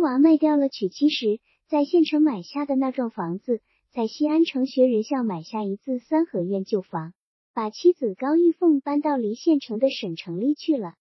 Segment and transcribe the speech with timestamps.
[0.00, 3.60] 娃卖掉了娶妻时在县城买下的那幢房子，
[3.92, 7.12] 在西安城学人巷买下一字三合院旧房，
[7.52, 10.94] 把妻子高玉凤搬到离县城的省城里去了。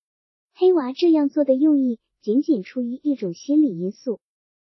[0.53, 4.19] 黑娃这样做的用意，仅仅出于一种心理因素。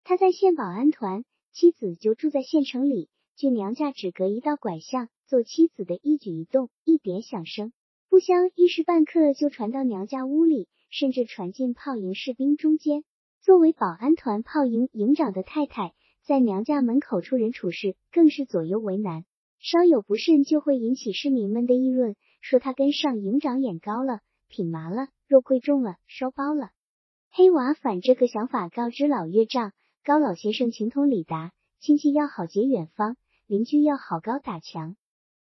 [0.05, 7.73] 他在县保安团，妻子就住在县城里，距娘家只隔一道拐巷，做妻子的一举一动、一点响声，
[8.11, 13.05] 不消一时半刻就传到娘家屋里，甚至传进炮营士兵中间。
[13.41, 15.95] 作为保安团炮营营长的太太，
[16.27, 19.25] 在娘家门口出人处事，更是左右为难。
[19.61, 26.71] 稍有不慎，就会引起市民们的议论，说他跟上营长眼高了，品麻了，肉贵重了，烧包了。
[27.31, 29.73] 黑娃反这个想法告知老岳丈
[30.05, 33.17] 高老先生，情同理达，亲戚要好结远方，
[33.47, 34.97] 邻居要好高打墙。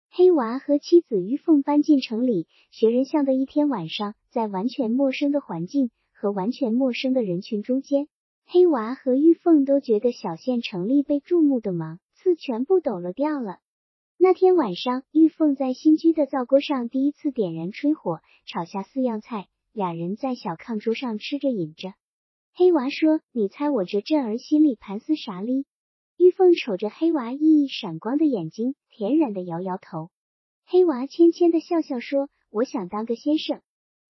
[0.10, 5.92] 黑娃和妻子玉凤搬进城里学人像的一天晚上，在完全陌生的环境。
[6.20, 8.08] 和完全陌生的人群中间，
[8.48, 13.60] 黑娃和玉凤都觉得小县城里被注目的芒刺全部抖了掉了。
[14.18, 21.94] 那天晚上，玉凤在新居的灶锅上第一次点燃吹火，炒下四样菜，俩人在小炕桌上吃着饮着。
[22.56, 25.68] 黑娃说：“你猜我这阵儿心里盘丝啥哩？”
[26.18, 30.10] 玉凤瞅着黑娃熠熠闪光的眼睛，恬然的摇摇头。
[30.66, 33.62] 黑娃谦谦的笑笑说：“我想当个先生。”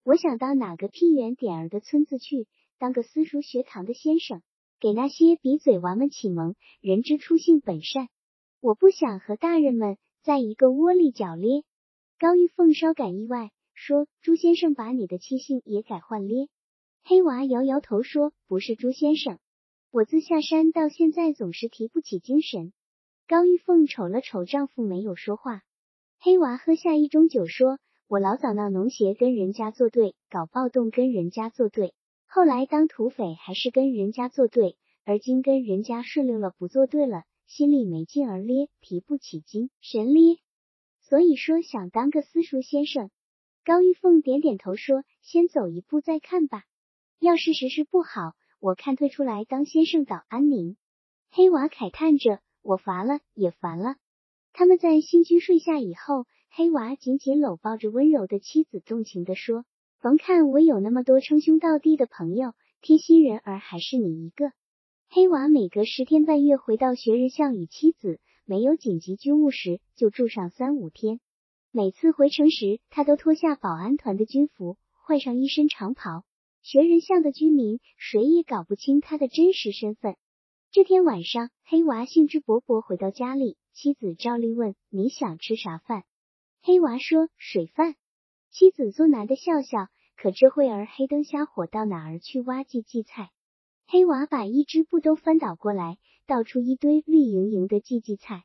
[0.07, 4.41] 我想到哪个僻远点儿的村子去，当个私塾学堂的先生，
[4.79, 6.55] 给那些鼻嘴娃们启蒙。
[6.79, 8.07] 人之初性本善，
[8.61, 11.65] 我不想和大人们在一个窝里搅咧。
[12.19, 16.47] 高玉凤稍感意外，说：“朱先生把你的气性也改换咧？”
[17.03, 19.39] 黑娃摇摇头说：“不是朱先生，
[19.91, 22.71] 我自下山到现在总是提不起精神。”
[23.27, 25.63] 高玉凤瞅了瞅丈夫，没有说话。
[26.17, 27.77] 黑娃喝下一盅酒，说。
[28.09, 31.93] 我老早闹农协跟人家作对，搞暴动跟人家作对，
[32.25, 40.37] 后来当土匪还是跟人家作对，而今跟人家顺溜了不作对了，心里没劲儿咧，提不起精神咧，
[41.01, 43.09] 所以说想当个私塾先生。
[43.65, 46.63] 高玉凤点点头说：“先走一步再看吧，
[47.19, 50.77] 要是时势不好，我看退出来当先生倒安宁。”
[51.29, 53.97] 黑娃慨叹着：“我乏了，也烦了。”
[54.53, 56.25] 他们在新居睡下以后。
[56.57, 59.63] 黑娃紧紧搂抱着温柔的妻子，动情地说
[60.01, 64.51] ：“甭看我有那么多称兄道弟的朋友，贴心人儿还是你一个。”
[65.07, 71.19] 黑娃每隔十天半月回到学人巷与妻子，没有紧急军务时就住上三五天。
[71.69, 76.23] 每次回城时，他都脱下保安团的军服，换上一身长袍。
[76.63, 80.15] 学人巷的居民谁也搞不清他的真实身份。
[80.71, 86.01] 这天晚上，黑娃兴致勃勃回到家里，妻子照例问：“你想吃啥饭？”
[86.67, 87.95] 黑娃说：“水饭。”
[88.51, 93.29] 妻子作难的笑笑，可这会儿黑灯瞎火，到哪儿去挖荠荠菜？
[93.87, 98.43] 黑娃把一只布都翻倒过来，倒出一堆绿莹莹的荠荠菜。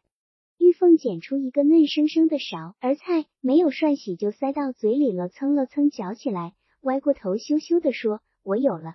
[0.56, 8.94] 玉凤捡出一个嫩生生的勺，而菜没有涮洗就塞到嘴里了，蹭了蹭嚼起来，歪过头羞羞地说：“我有了。”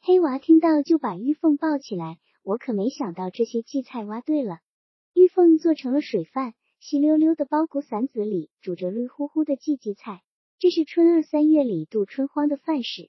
[0.00, 4.60] 黑娃听到就把玉凤抱起来，我可没想到这些荠菜挖对了。
[5.12, 6.54] 玉凤做成了水饭。
[6.86, 10.22] 稀溜溜的包谷馓子里煮着绿乎乎的荠荠菜，
[10.58, 13.08] 这是春二三月里度春荒的饭食。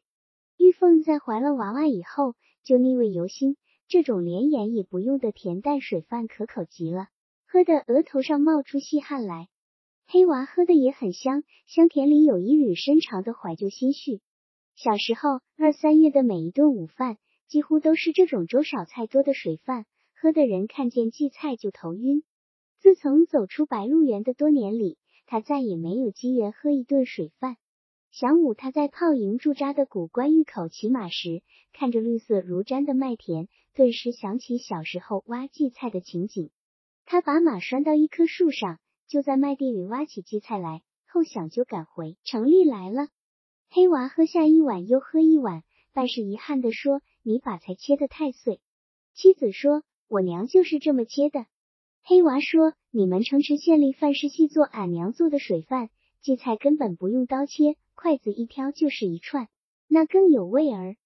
[0.58, 3.58] 玉凤在怀了娃娃以后，就腻味犹新，
[3.90, 7.10] 这种连盐也不用的甜淡水饭可口极了，
[7.46, 9.50] 喝的额头上冒出细汗来。
[10.08, 14.22] 黑娃喝的也很香，香甜里有一缕深长的怀旧心绪。
[14.76, 17.18] 小时候二三月的每一顿午饭，
[17.50, 22.24] 几乎都是这种粥少菜多的水饭，喝的人看见荠菜就头晕。
[22.80, 27.58] 自从走出白鹿原的多年里，他再也没有机缘喝一顿水饭。
[28.14, 31.42] 晌午，他在炮营驻扎的古关峪口骑马时，
[31.74, 36.50] 看着绿色如毡的麦田，顿时想起小时候挖荠菜的情景。
[37.06, 43.10] 他把马拴到一棵树上，就在麦地里挖起荠菜来，后想就赶回城里来了。
[43.70, 48.62] 黑娃喝下一碗又喝一碗，半是遗憾地说：“你把菜切得太碎。”
[49.14, 51.46] 妻子说：“我娘就是这么切的。”
[52.08, 55.90] 黑娃说：“你们城池县里饭是细做俺娘做的水饭，
[56.22, 59.48] 荠菜根本不用刀切，筷子一挑就是一串，
[59.88, 60.98] 那更有味儿。”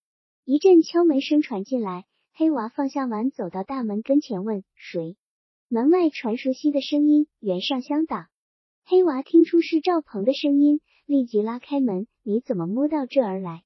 [0.44, 2.04] 一阵敲门声传进来，
[2.34, 5.16] 黑娃放下碗，走到大门跟前，问：“谁？”
[5.72, 8.26] 门外传熟悉的声音：“袁上香党。”
[8.84, 13.64] 黑娃听出是赵鹏的声音，立即拉开门：“你怎么摸到这儿来？”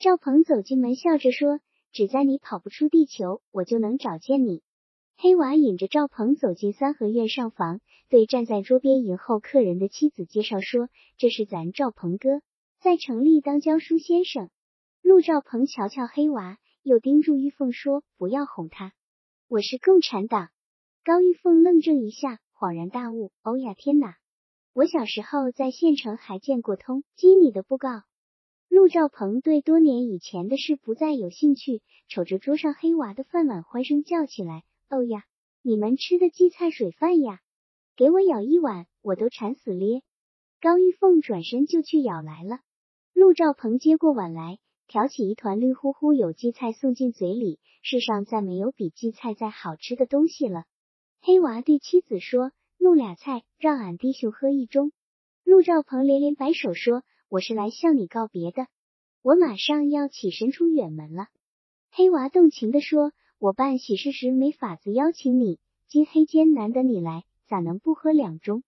[0.00, 1.60] 赵鹏走进门，笑着说
[1.92, 4.62] ：“只在你跑不出地球，我就能找见你。”
[5.22, 10.88] 黑娃引着赵鹏走进三合院上房，对站在桌边迎候客人的妻子介绍说
[11.18, 12.40] ：“这是咱赵鹏哥，
[12.80, 14.48] 在城里当教书先生。”
[15.04, 18.94] 陆兆鹏瞧瞧黑娃，又盯住玉凤说不要哄他。
[19.46, 20.48] 我是共产党。
[21.04, 24.14] 高玉凤愣怔一下，恍然大悟：哦呀，天哪！
[24.72, 28.04] 我小时候在县城还见过通缉你的布告。
[28.70, 35.24] 陆兆鹏对多年以前的事不再有兴趣，瞅着桌上黑娃的饭碗，欢声叫起来：“哦呀，
[35.62, 37.40] 你们吃的荠菜水饭呀！
[37.96, 40.02] 给我舀一碗，我都馋死咧！”
[40.60, 42.58] 高玉凤转身就去舀来了。
[43.14, 44.58] 陆兆鹏接过碗来，
[44.88, 47.60] 挑起一团绿乎乎有荠菜送进嘴里。
[47.82, 50.64] 世上再没有比荠菜再好吃的东西了。
[51.22, 54.90] 黑娃对妻子说：“弄俩菜，让俺弟兄喝一盅。”
[55.44, 57.04] 陆兆鹏连连摆手说。
[57.28, 58.66] 我是来向你告别的，
[59.22, 61.28] 我马上要起身出远门了。
[61.92, 65.58] 黑娃动情地说：“我办喜事时没法子邀请你，
[65.88, 68.60] 今黑间难得你来，咋能不喝两盅？”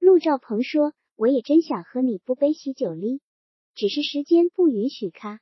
[0.00, 3.20] 陆兆鹏说：“我也真想喝你不杯喜酒哩，
[3.74, 5.40] 只是时间不允许。”咖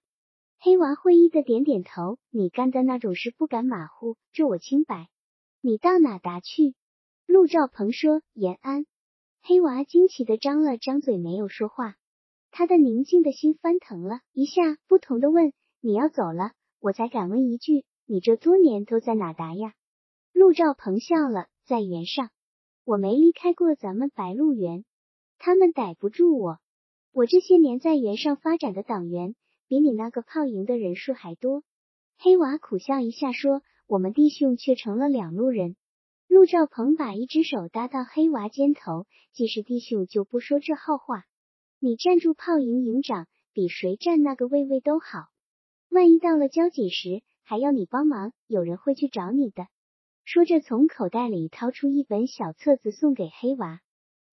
[0.59, 5.07] 黑娃会意的点点头：“你干的那种事不敢马虎，这我清白。
[5.61, 6.75] 你到哪达去？”
[7.25, 8.85] 陆兆鹏说：“延安。”
[9.43, 11.95] 黑娃惊奇的张了张嘴，没有说话。
[12.51, 16.51] 他的宁静的心翻腾了一下，不同的问：“你要走了，
[16.81, 19.75] 我才敢问一句，你这多年都在哪达呀？”
[20.33, 22.31] 陆兆鹏笑了，在原上，
[22.85, 24.85] 我没离开过咱们白鹿原，
[25.39, 26.59] 他们逮不住我。
[27.13, 29.35] 我这些年在原上发展的党员，
[29.69, 31.63] 比你那个炮营的人数还多。
[32.19, 35.77] 黑娃苦笑一下说：“我们弟兄却成了两路人。”
[36.29, 41.25] 陆兆鹏把一只手搭到黑娃肩头：“既是弟兄，就不说这号话。”
[41.79, 45.27] 你站住炮营营长，比谁站那个位位都好。
[45.91, 49.67] 万一到了交紧时，还要你帮忙，有人会去找你的。
[50.25, 53.81] 说着，从口袋里掏出一本小册子送给黑娃。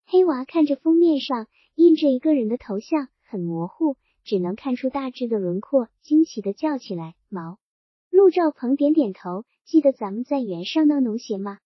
[0.05, 7.57] 黑娃看着封面上印着一个人的头像，很模糊，只能看出大致的轮廓，惊奇的叫起来：“毛！”
[8.11, 11.59] 陆兆鹏点点头，记得咱们在原上闹农协吗？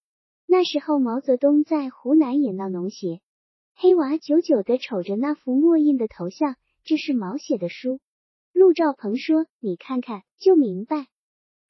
[0.46, 3.22] 那时候毛泽东在湖南也闹农协。
[3.76, 8.00] 黑娃久久的瞅着那幅墨印的头像，这是毛写的书。
[8.52, 11.08] 陆兆鹏说：“你看看就明白，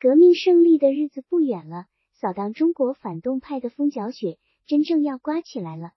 [0.04, 5.94] 革命胜利的日子不远了，扫荡中国反动派的风搅雪真正要刮起来了。”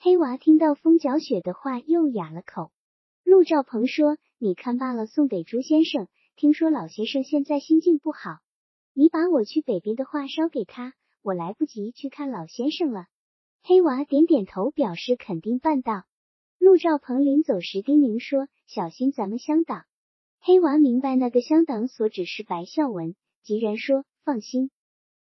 [0.00, 2.72] 黑娃听到风搅雪的话，又哑了口。
[3.22, 6.08] 陆兆鹏说：“你看罢了，送给朱先生。
[6.34, 8.38] 听说老先生现在心境不好，
[8.92, 10.92] 你把我去北边的话捎给他，
[11.22, 13.06] 我来不及去看老先生了。”
[13.62, 16.02] 黑娃点点头，表示肯定办到。
[16.58, 19.84] 陆兆鹏临走时叮咛说：“小心咱们乡党。”
[20.42, 24.70] 黑娃明白那个乡党所指是白孝文，急然说：“放心。”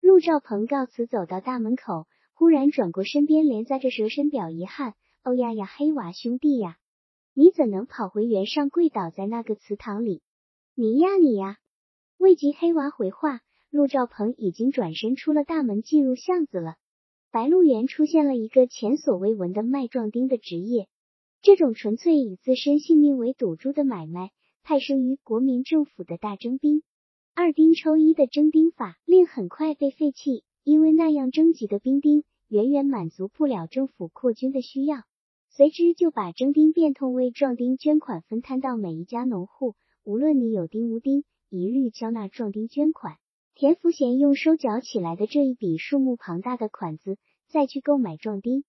[0.00, 6.76] 陆兆鹏告辞，走到大门口，忽然转过身边连载着蛇身表遗憾：“哦呀呀，黑娃兄弟呀，
[7.34, 10.22] 你怎能跑回原上跪倒在那个祠堂里？
[10.74, 11.58] 你呀你呀！”
[12.16, 13.40] 未及黑娃回话，
[13.70, 16.76] 陆兆鹏已经转身出了大门，进入巷子了。
[17.32, 20.88] 白鹿原出现了一个前所未闻的卖壮丁的职业，
[21.40, 24.30] 这种纯粹以自身性命为赌注的买卖，
[24.62, 26.82] 派生于国民政府的大征兵。
[27.34, 34.99] 二丁抽一的征兵法令很快被废弃，因为那样征集的兵丁远远满足不了政府扩军的需要，
[35.49, 43.17] 随之就把征兵变通为壮丁捐款分摊到每一家农户，无论你有丁无丁，一律交纳壮丁捐款。
[43.55, 47.17] 田福贤用收缴起来的这一笔数目庞大的款子，
[47.48, 48.62] 再去购买壮丁。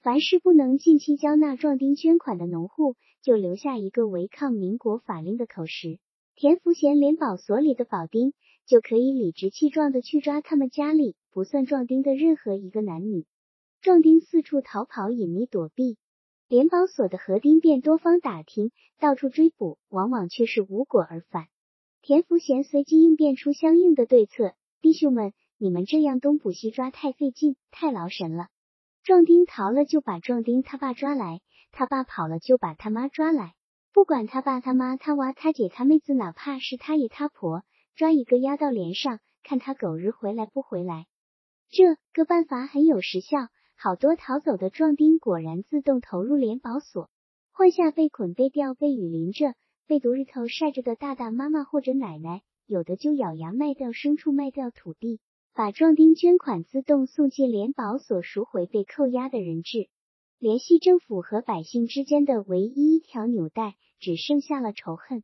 [0.00, 6.00] 凡是不能近期交纳壮丁捐款的农户，就留下一个违抗民国法令的口实。
[6.34, 8.32] 田福贤连保所里的保丁，
[8.66, 13.26] 就可以理直气壮的去抓他们家里不算壮丁的任何一个男女。
[13.82, 15.96] 壮丁四处逃跑，隐匿躲避，
[16.48, 21.46] 联保所的何丁便多方打听，到处追捕，往往却是无果而返。
[22.02, 28.48] 田福贤随即应变出相应的对策：“弟兄们，你们这样东捕西抓太费劲，太劳神了。
[29.02, 31.40] 壮丁逃了就把壮丁他爸抓来，
[31.72, 33.54] 他爸跑了就把他妈抓来，
[33.92, 37.62] 不管他爸他妈他娃他姐他妹子，哪怕是他爷他婆，
[37.94, 41.06] 抓一个押到连上，看他狗日回来不回来。
[41.68, 47.10] 这个办法很有时效，好多逃走的壮丁果然自动投入联保所，
[47.52, 49.54] 换下被捆被吊被雨淋着。”
[49.88, 55.18] 被毒日头晒着的大大妈妈或者奶奶，有的就咬牙卖掉牲畜，卖掉土地，
[55.52, 59.88] 把壮丁捐款自动送进联保所赎回被扣押的人质。
[60.40, 65.22] 联系政府和百姓之间的唯一一条纽带，只剩下了仇恨。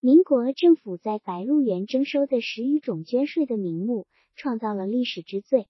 [0.00, 4.06] 民国政府在白鹿原征收的十余种捐税的名目，
[4.36, 5.66] 创造了历史之最。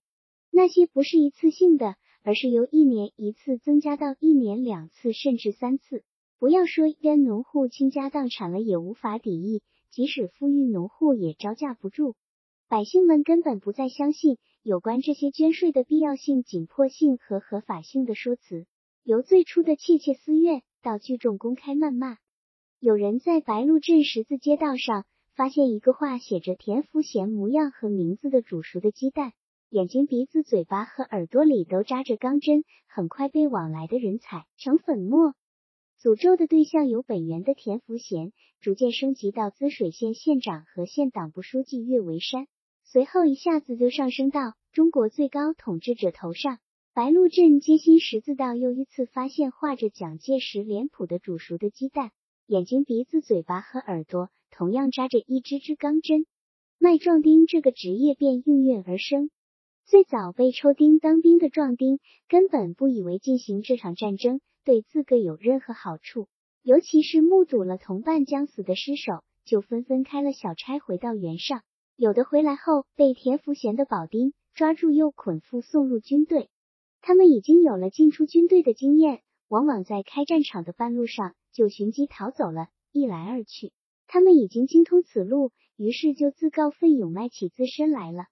[0.49, 6.05] 那些不是一次性的，而是由一年一次增加到一年两次，甚至三次。
[6.39, 12.15] 不要说跟农户倾家荡产了，也无法抵御即使富裕农户也招架不住。
[12.69, 18.65] 百姓们根本不再相信有关这些捐税的必要性、紧迫性和合法性的说辞。
[19.05, 22.17] 由最初的窃窃私怨到聚众公开谩骂，
[22.79, 29.33] 有人在白鹿镇十字街道上发现一个画写着田福贤模样和名字的煮熟的鸡蛋，
[29.69, 35.35] 眼睛、鼻子、嘴巴和耳朵里都扎着钢针，很快被往来的人踩成粉末。
[36.01, 42.47] 诅咒的对象由本源的田福贤逐渐升级到滋水县县长和县党部书记岳维山。
[42.83, 46.57] 随后一下子就上升到中国最高统治者头上。
[46.95, 52.11] 白鹿镇街心十字道又一次发现画着蒋介石脸谱的煮熟的鸡蛋，
[52.47, 56.25] 眼睛、鼻子、嘴巴和耳朵同样扎着一支支钢针。
[56.79, 59.29] 卖壮丁这个职业便应运而生。
[59.83, 61.99] 最早被抽丁当兵的壮丁
[62.29, 66.29] 根本不以为进行这场战争对自个有任何好处，
[66.63, 71.61] 尤其是目睹了同伴将死的尸首，就纷纷开了小差回到原上。
[71.97, 76.47] 有的回来后被田福贤的保丁抓住，又捆缚送入军队。
[77.07, 82.69] 他们已经有了进出军队的经验，往往在开战场的半路上就寻机逃走了。
[82.91, 83.73] 一来二去，
[84.07, 88.25] 他们已经精通此路，于是就自告奋勇卖起自身来了。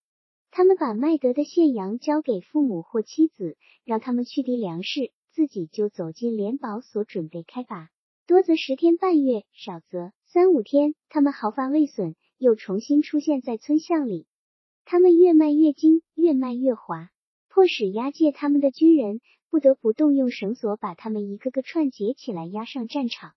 [0.49, 7.89] 他们把卖得的现羊交给父母或妻子，让他们去抵粮食，自己就走进联保所准备开拔，
[8.25, 10.95] 多则十天半月，少则三五天。
[11.09, 12.15] 他们毫发未损。
[12.39, 14.25] 又重新出现在村巷里，
[14.83, 17.11] 他们越卖越精，越卖越滑，
[17.53, 23.33] 迫使押解他们的军人不得不动用绳索把他们一个个串结起来，押上战场。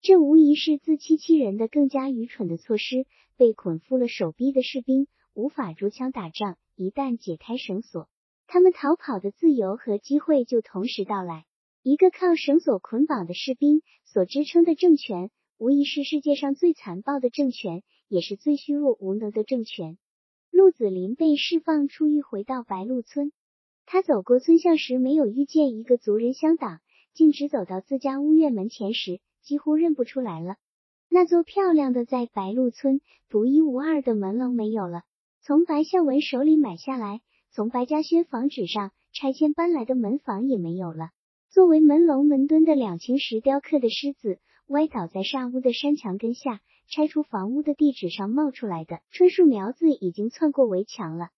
[0.00, 3.06] 这无疑是自欺欺人的更加愚蠢的措施。
[3.36, 8.08] 被捆缚了手臂的士兵无法捉枪打仗，一旦解开绳索，
[8.46, 11.44] 他们逃跑的自由和机会就同时到来。
[11.82, 17.82] 一个靠绳索捆绑的士兵所支撑的政权，无疑是世界上最残暴的政权。
[18.06, 19.98] 也是最虚弱无能的政权。
[20.52, 23.32] 陆子霖被释放出狱，回到白鹿村。
[23.88, 26.80] 他走过村巷时，没有遇见一个族人相挡，
[27.14, 30.56] 径直走到自家屋院门前时，几乎认不出来了。
[31.08, 35.02] 那座漂亮的在白鹿村独一无二的门楼没有了，
[35.40, 37.20] 从白孝文手里买下来，
[37.52, 41.10] 从白嘉轩房纸上拆迁搬来的门房也没有了。
[41.48, 46.60] 作为门楼门墩的两青石雕刻的狮子，歪倒在煞屋的山墙根下。
[46.88, 51.30] 拆除房屋的地址上冒出来的春树苗子已经窜过围墙了。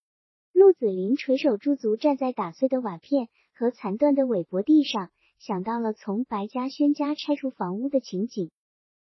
[0.59, 8.51] 陆子霖垂手驻足站在打碎的瓦片和残断的韦伯地上，想到了从白嘉轩家拆除房屋的情景。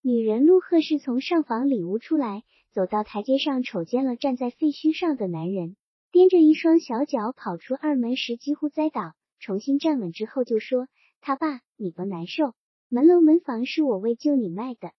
[0.04, 5.76] 女人陆鹤是从上房里屋出来，走到台阶上，瞅见了站在废墟上的男人，
[6.12, 10.88] 踮着一双小脚跑出二门时几乎栽倒，重新站稳之后就说
[11.22, 12.54] ：“他爸，你不难受？
[12.88, 14.92] 门楼门房是我为救你卖的。”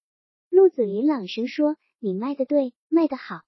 [0.50, 3.42] 陆子霖朗声说：“你卖的对，卖的好。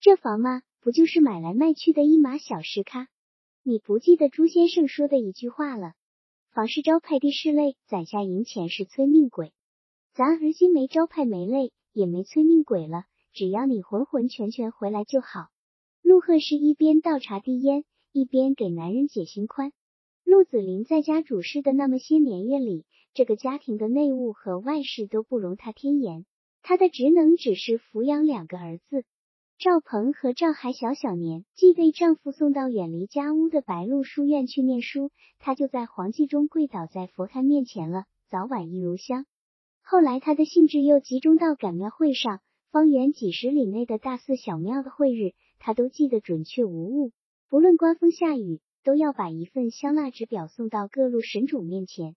[0.00, 3.08] 这房吗，不就是买来卖去的一码小事咖？
[3.62, 5.92] 你不记得朱先生说的一句话了？
[6.50, 9.52] 房是招牌，地是累，攒下银钱是催命鬼。
[10.14, 13.04] 咱如今没招牌，没累，也没催命鬼了，
[13.34, 15.48] 只要你浑浑全全回来就好。”
[16.00, 19.74] 陆鹤是一边倒茶递烟，一边给男人解心宽。
[20.24, 26.24] 陆子霖在家主事的那么些年月里，这个家庭的内务和外事都不容他添言。
[26.62, 29.04] 他的职能只是抚养两个儿子
[29.60, 35.10] 赵鹏和赵海小小年，既被丈夫送到远离家屋的白鹿书院去念书，
[35.40, 39.26] 她就在黄继中跪倒在佛龛面前了，早晚一炉香。
[39.82, 47.10] 后来她的兴致又集中到赶庙会上，方圆几十里内的大寺小庙的会日，她都记得准确无误。
[47.48, 52.14] 不论刮风下雨，都要把一份香蜡纸表送到各路神主面前。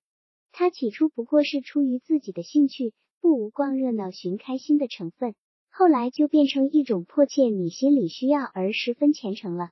[0.51, 2.93] 他起初不过是出于自己的兴趣。
[3.19, 5.36] 不无逛热闹寻开心的成分，
[5.73, 9.71] 后来就变成一种迫切你心里需要而十分虔诚了。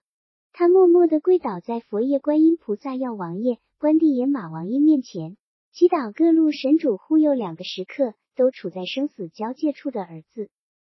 [0.53, 5.37] 他默默地跪倒在佛爷、观音菩萨、药王爷、关帝爷、马王爷面前，
[5.71, 10.49] 祈祷各路神主护佑两个时刻都处在生死交界处的儿子。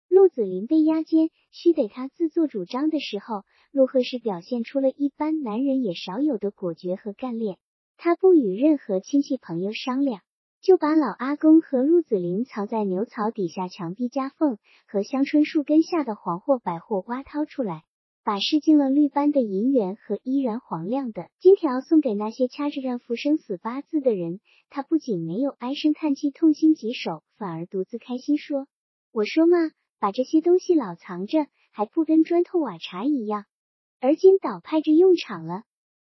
[0.10, 7.58] 陆子霖被押监，须得他自作主张的时候，陆鹤是表现出了一般男人也少有的果决和干练。
[7.98, 10.22] 他不与任何亲戚朋友商量。
[10.66, 14.58] 就把老阿公和陆子霖藏在牛槽底下墙壁夹缝
[14.88, 17.84] 和香椿树根下的黄货百货挖掏出来，
[18.24, 24.40] 把试尽了绿斑的银元和依然黄亮的金条送给那些掐着让福生死八字的人。
[24.72, 28.66] 他不仅没有唉声叹气、痛心疾首，反而独自开心说
[29.14, 29.70] ：“我说嘛，
[30.00, 33.46] 把这些东西老藏着，还不跟砖头瓦茶一样？
[34.02, 35.62] 而今倒派着用场了。”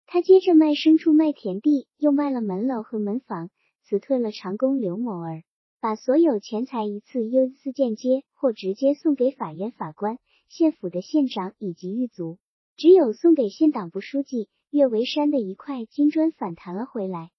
[0.07, 3.51] 他接着卖牲畜、卖田地，又卖了门楼和门房。
[3.87, 5.43] 辞退了长工刘某儿，
[5.79, 12.39] 把所有钱财一次又一次间接或直接送给法院法官、县府的县长以及狱卒。
[12.77, 17.31] 只有送给县党部书记岳维山的一块金砖反弹了回来。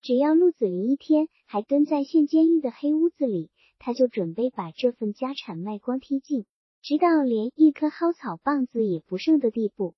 [0.00, 3.50] 只要陆子霖一天还蹲在县监狱的黑屋子里，
[3.80, 6.46] 他就准备把这份家产卖光踢尽，
[6.80, 9.94] 直到连一颗蒿草棒子也不剩的地步。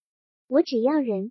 [0.48, 1.30] 我只要人。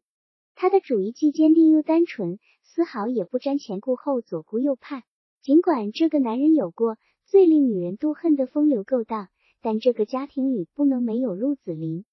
[0.62, 5.04] 他的主意既坚定又单纯，丝毫也不瞻前顾后、左顾右盼。
[5.42, 9.30] 尽管这个男人有过最令女人妒恨的风流勾当，
[9.62, 12.04] 但这个家庭里不能没有陆子霖。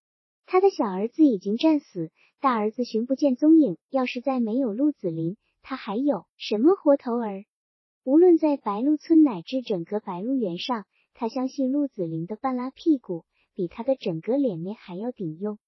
[0.47, 3.79] 他的小儿子已经战死，大儿子寻不见踪影。
[3.91, 7.45] 要是再没有陆子霖，他还有什么活头儿？
[8.05, 10.85] 无论在白鹿村乃至整个白鹿原上，
[11.15, 13.25] 他相信陆子霖的半拉屁股
[13.57, 15.59] 比他的整个脸面还要顶用。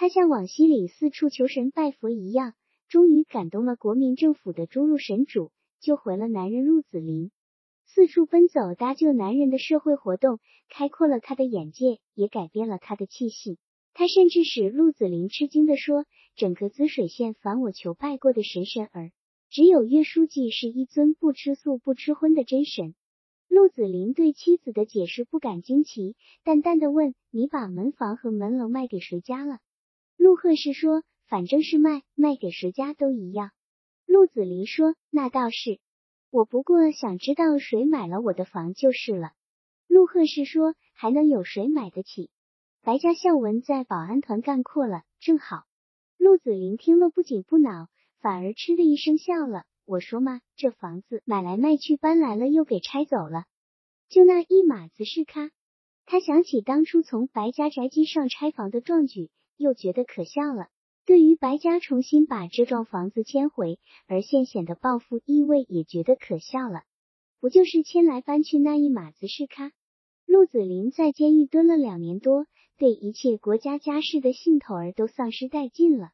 [0.00, 2.54] 他像往昔里四处求神拜佛一样，
[2.86, 5.50] 终于感动了国民政府的诸路神主，
[5.80, 7.32] 救回了男人陆子霖。
[7.84, 10.38] 四处奔走搭救男人的社会活动，
[10.68, 13.58] 开阔了他的眼界，也改变了他的气性。
[13.92, 16.04] 他甚至使陆子霖吃惊地说
[16.38, 19.10] ：“整个滋水县凡我求拜过的神神儿，
[19.50, 22.94] 只有岳书记是一尊不吃素不吃荤的真神。”
[23.50, 26.14] 陆子霖对妻子的解释不感惊奇，
[26.44, 29.58] 淡淡的问：“你把门房和门楼卖给谁家了？”
[30.18, 33.52] 陆贺是说：“反正是卖，卖给谁家都一样。”
[34.04, 35.78] 陆子霖说：“那倒是，
[36.30, 39.30] 我不过想知道谁买了我的房就是了。”
[39.86, 42.30] 陆贺是说：“还能有谁买得起？”
[42.82, 45.62] 白家孝文在保安团干阔了，正好。
[46.16, 47.88] 陆子霖听了不紧不恼，
[48.20, 49.64] 反而嗤的一声笑了。
[49.86, 53.44] 我说嘛，这房子买来卖去，搬来了又给拆走了，
[54.08, 55.50] 就那一码子是咖。
[56.06, 60.68] 他想起当初从白家宅基上拆房的壮举，又觉得可笑了。
[61.04, 66.84] 对于白家重新把这幢房子迁回，而现显的报复意味，也觉得可笑了。
[67.40, 69.72] 不就是迁来搬去那一码子事咖？
[70.26, 72.46] 陆子霖在监狱蹲了两年多。
[72.78, 76.10] 对一切国家家事的兴头儿都丧失殆尽了。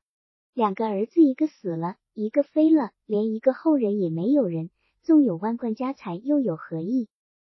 [0.54, 4.70] 两个儿子，一个死了，一个飞了，连一个后人也没有人。
[5.02, 7.08] 纵有万贯家财，又有何意？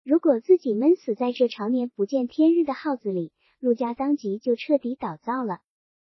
[0.03, 3.31] 如果自己闷死在这常年不见天日的耗子里，
[3.61, 5.61] 陆家当即就彻底倒灶了。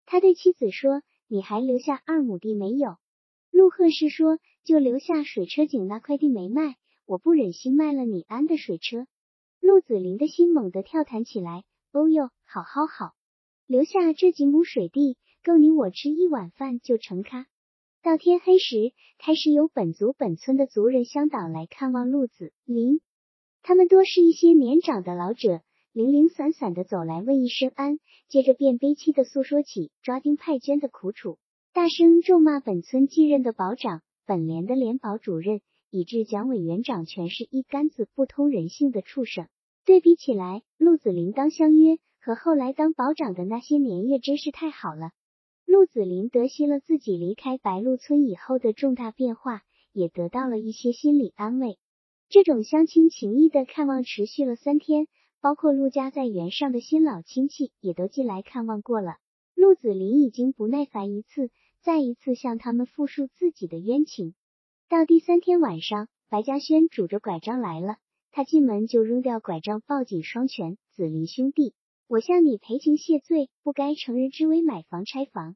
[0.07, 2.97] 他对妻子说：“你还留下二亩地没有？”
[3.53, 9.07] 陆贺是说：“就留下水车井那块地没卖，我不忍心卖了你安的水车。”
[9.61, 11.65] 陆子霖的心猛地跳弹起来。
[11.93, 13.15] 哦哟，好好好，
[13.67, 17.47] 留下这几亩水地，够你我吃一碗饭就成咖。
[18.03, 23.01] 到天黑时，开始有本族本村的族人乡党来看望陆子霖，
[23.63, 25.63] 他们多是一些年长的老者，
[25.97, 31.39] 零零散散的走来问一声安，接着便悲戚的诉说起抓丁派捐的苦楚，
[31.73, 39.49] 大声咒骂本村继任的保长、本连的联保主任，以致蒋委员长全是一竿子不通人性的畜生。
[39.87, 45.13] 对比起来，陆子霖当相约和后来当保长的那些年月真是太好了。
[45.65, 49.63] 陆子霖得悉了自己离开白鹿村以后的重大变化，
[49.95, 51.79] 也得到了一些心理安慰。
[52.29, 55.07] 这种乡亲情谊的看望持续了三天，
[55.47, 59.19] 包括陆家在原上的新老亲戚也都进来看望过了。
[59.55, 64.35] 陆子霖已经不耐烦，一次再一次向他们复述自己的冤情。
[64.89, 67.99] 到第三天晚上，白嘉轩拄着拐杖来了。
[68.33, 70.79] 他进门就扔掉拐杖，抱紧双拳。
[70.91, 71.75] 子林兄弟，
[72.09, 75.55] 我向你赔情谢罪，不该乘人之危买房拆房。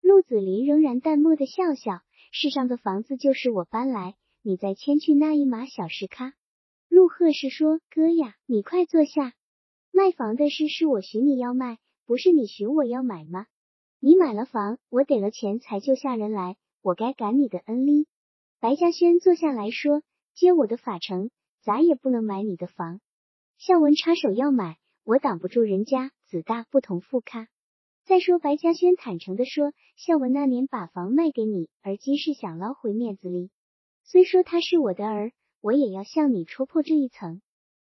[0.00, 2.00] 陆子霖仍然淡漠的笑笑，
[2.32, 6.34] 世上的房子就是我搬来，你再迁去那一码小石咖。
[6.88, 9.34] 陆鹤是说，哥呀，你快坐下。
[9.92, 13.46] 卖房的事是我许你要卖，不是你许我要买吗？
[14.00, 18.06] 你买了房，我给了钱才救下人来，我该感你的恩哩。
[18.60, 20.02] 白嘉轩坐下来说，
[20.34, 21.30] 接我的法成。
[21.60, 23.00] 咋也不能买你的房。
[23.58, 27.48] 孝文插手要买，我挡不住人家，子大不同父咖。
[28.04, 33.50] 再说白嘉轩坦诚的说，孝文那年把房卖给你，而今是想捞回面子哩。
[34.04, 37.42] 虽说他是我的儿，我也要向你戳破这一层。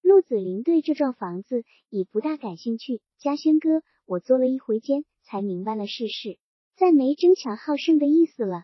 [0.03, 3.03] 陆子霖对这幢房子已不大感兴趣。
[3.19, 6.39] 嘉轩哥，我做了一回监，才明白了世事，
[6.77, 8.63] 再没争强好胜的意思了。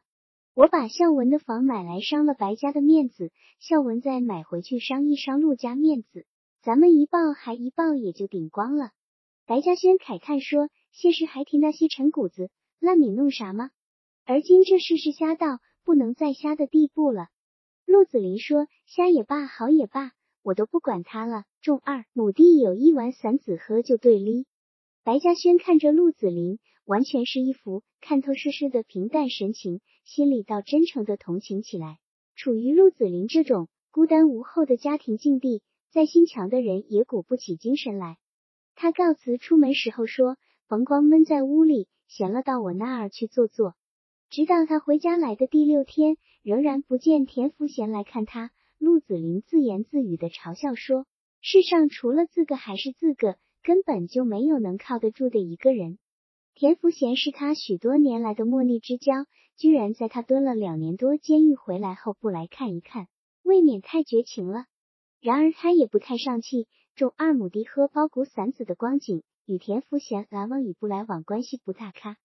[0.55, 6.27] 我把孝文的房买来，伤了白家的面子，孝文再买回去，伤一伤陆家面子，
[6.63, 8.91] 咱们一报还一报，也就顶光了。
[9.47, 13.71] 白嘉轩慨叹说：“现实还提那些陈谷子、烂米弄啥吗？
[14.25, 17.27] 而今这事是瞎到不能再瞎的地步了。”
[17.87, 21.45] 陆子霖说：“瞎也罢，好也罢，我都不管他了。
[21.61, 24.47] 种二亩地，有一碗散子喝就对哩。”
[25.05, 29.81] 白嘉轩看着陆子霖，完全是一副看透世事的平淡神情。
[30.05, 31.99] 心里倒真诚的同情起来。
[32.35, 38.17] 处于陆子霖这种孤单无后的家庭境地，再心强的人也鼓不起精神来。
[38.75, 43.77] 他告辞出门时候说：“甭光闷在屋里，闲了到我那儿去坐坐。”
[44.29, 48.51] 直到他回家来的第六天，仍然不见田福贤来看他。
[48.79, 51.07] 陆子霖自言自语的嘲笑说
[51.41, 55.99] ：“世上除了自个还是自个，根本就没有能靠得住的一个人。”
[56.55, 59.25] 田福贤是他许多年来的莫逆之交，
[59.57, 63.07] 居然在他蹲了两年多监狱回来后不来看一看，
[63.43, 64.67] 未免太绝情了。
[65.21, 72.17] 然而他也不太上气，种二亩地喝包谷散子的光景，与田福贤来往与不来往关系不大咖。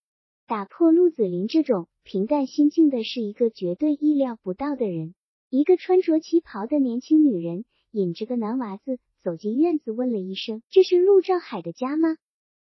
[0.47, 5.13] 打破陆子霖这种平淡心境的是一个绝对意料不到的人。
[5.49, 12.15] 一个穿着旗袍的年轻女人，引着个男娃子走进院子，问了一声：“这是陆兆海的家吗？”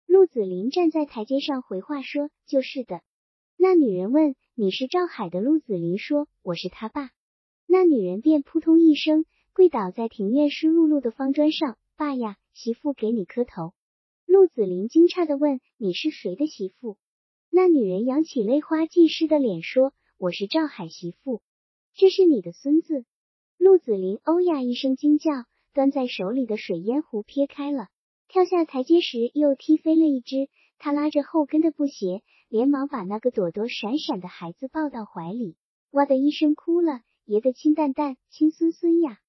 [0.07, 3.01] 陆子霖站在台阶上回话说：“就是的。”
[3.59, 7.11] 那女人问：“你是赵海的？”陆子霖说：“我是他爸。”
[7.67, 13.73] 那女人便扑通一声跪倒在庭院湿漉漉的方砖上：“爸呀，媳妇给你磕头。”
[14.27, 16.99] 陆子霖惊诧的问：“你是谁的媳妇？”
[17.57, 21.41] 那女人扬起泪花尽湿的脸说：“我是赵海媳妇。”
[21.95, 23.05] 这是你的孙子，
[23.59, 25.31] 陆子霖欧呀一声惊叫，
[25.73, 27.87] 端在手里的水烟壶撇开了，
[28.27, 30.49] 跳下台阶时又踢飞了一只。
[30.79, 35.55] 他拉着后跟的布鞋，连忙把那个躲躲闪闪的孩子抱到怀里，
[35.93, 39.21] 哇的一声哭了，爷的亲蛋蛋，亲孙孙呀！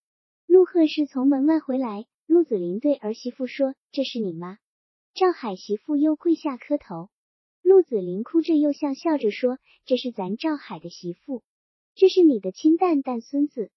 [0.48, 4.58] 陆鹤是从门外回来，陆子霖对儿媳妇说：“这是你妈。”
[5.14, 7.10] 赵海媳妇又跪下磕头，
[7.66, 11.42] 陆子霖哭着又笑笑着说：“这是咱赵海的媳妇。”
[11.98, 13.72] 这是你的亲蛋蛋孙子，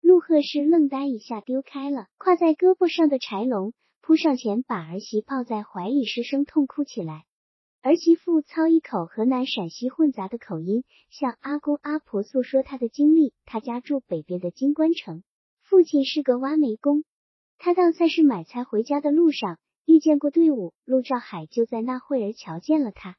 [0.00, 7.26] 陆鹤是愣呆一下，丢开了挎在胳膊上的柴笼，扑上前把儿媳抱在怀里，失声痛哭起来。
[7.82, 13.34] 儿媳妇操一口河南陕西混杂的口音，向阿公阿婆诉说他的经历。
[13.44, 15.22] 他家住北边的金关城，
[15.60, 17.04] 父亲是个挖煤工。
[17.58, 23.18] 他到菜市买菜回家的路上，遇见过队伍，陆兆海就在那会儿瞧见了他。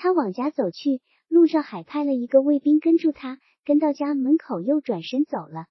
[0.00, 3.40] 他往家走去，陆兆海派了一个卫兵跟住他。
[3.64, 5.66] 跟到家门口，又转身走了。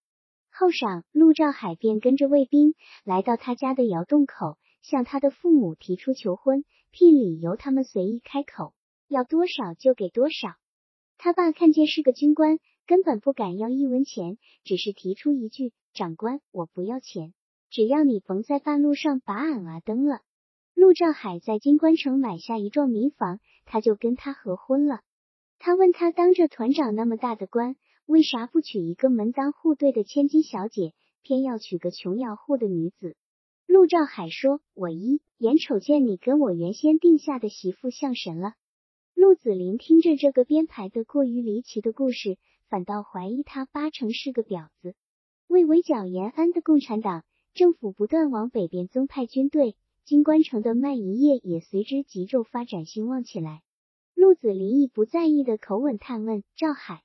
[0.51, 8.73] 后晌，陆兆海便跟着卫兵来到他家的窑洞口，向他的父母提出求婚，聘礼由他们随意开口，
[9.07, 10.55] 要多少就给多少。
[11.17, 17.33] 他爸看见是个军官，根本不敢要一文钱，只是提出一句：“长官，我不要钱，
[17.69, 20.19] 只要你甭在半路上把俺娃蹬了。”
[20.75, 25.01] 陆兆海在金关城买下一幢民房，他就跟他合婚了。
[25.59, 27.75] 他问他，当着团长那么大的官。
[28.07, 33.17] 为啥不娶一个门当户对的千金小姐，偏要娶个穷养户的女子？
[33.65, 38.53] 陆兆海说：“我一眼瞅见你跟我原先定下的媳妇像神了。”
[39.13, 42.37] 陆子霖听着这个编排的过于离奇的故事，
[42.69, 44.95] 反倒怀疑他八成是个婊子。
[45.47, 49.75] 为围剿延安的共产党，政府不断往北边增派军队，
[50.07, 53.61] 金关城的卖淫业也随之急骤发展兴旺起来。
[54.15, 57.03] 陆子霖以不在意的口吻探问赵海。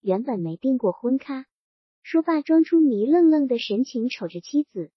[0.00, 1.46] 原本没订过婚咖，
[2.02, 4.90] 说罢装出迷愣愣的神情，瞅着妻子。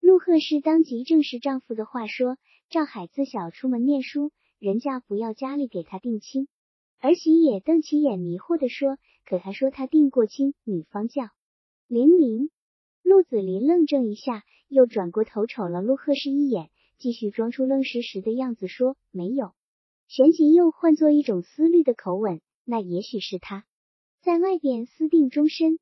[0.00, 2.38] 陆鹤是当即正视丈夫的话说
[2.72, 6.48] ：“赵海自小出门念书，人家不要家里给他定亲。”
[7.00, 8.96] 儿媳也瞪起眼，迷惑的说
[9.28, 11.24] ：“可他说他定过亲，女方叫
[11.86, 12.48] 玲玲。”
[13.04, 19.52] 陆子霖愣怔一下，又转过头瞅了陆鹤氏一眼，继续装出愣实实的样子说：“没有。”
[20.08, 23.64] 旋即又换作一种思虑的口吻：“那也许是他。”
[24.22, 25.78] 在外边私定终身，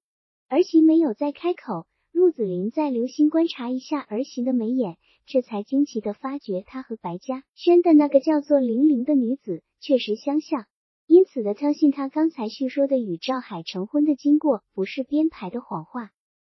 [0.49, 1.87] 儿媳没有再开口。
[2.13, 10.67] 陆子霖再留心观察一下儿媳的眉眼，这才惊奇的发觉她和白嘉轩的那个叫做玲玲的女子确实相像，
[11.07, 16.11] 因此的相信他刚才叙说的与赵海成婚的经过不是编排的谎话。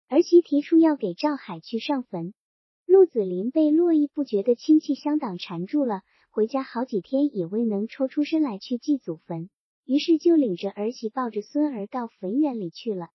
[0.08, 2.34] 儿媳提出要给赵海去上坟，
[2.86, 9.50] 陆子霖被络绎不绝的亲戚乡党缠住了，回家好几天也未能抽出身来去祭祖坟。
[9.84, 13.08] 于是就领着儿媳抱着孙儿到坟园里去了。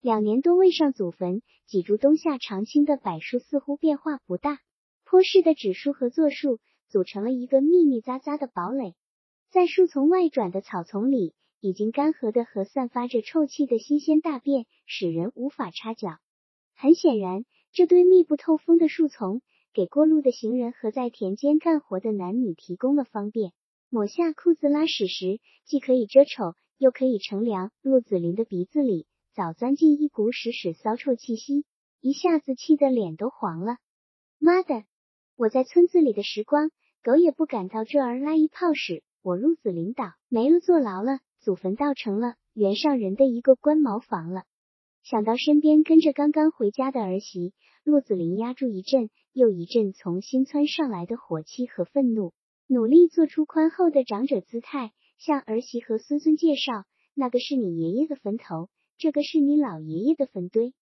[0.00, 4.58] 两年多未上祖坟，几株冬夏常青的柏树似乎变化不大，
[5.04, 8.94] 坡式的纸树和座树组成了一个密密匝匝的堡垒。
[9.50, 16.18] 在树丛外转的草丛里，已经干涸的和散发着臭气的新鲜大便，使人无法插脚。
[16.74, 23.50] 很显然，这堆密不透风的树丛给过路的行人和在田间干活的男女提供了方便。
[23.90, 27.72] 抹下裤子拉屎时，既可以遮丑，又可以乘凉。
[27.82, 31.64] 陆子霖的鼻子里早钻进一股屎屎骚臭气息，
[32.00, 33.78] 一下子气得脸都黄了。
[34.38, 34.84] 妈的！
[35.34, 36.70] 我在村子里的时光，
[37.02, 39.02] 狗也不敢到这儿拉一泡屎。
[39.20, 44.44] 我陆子霖倒没了，坐牢了，祖坟倒成了原上人的一个官茅房了。
[45.04, 47.52] 想到身边跟着刚刚回家的儿媳，
[47.84, 52.32] 陆子霖压住一阵，又一阵从心窜上来的火气和愤怒，
[52.66, 60.72] 努力做出宽厚的长者姿态，向儿媳和孙孙介绍：那个是你爷爷的坟头，这个是你老爷爷的坟堆。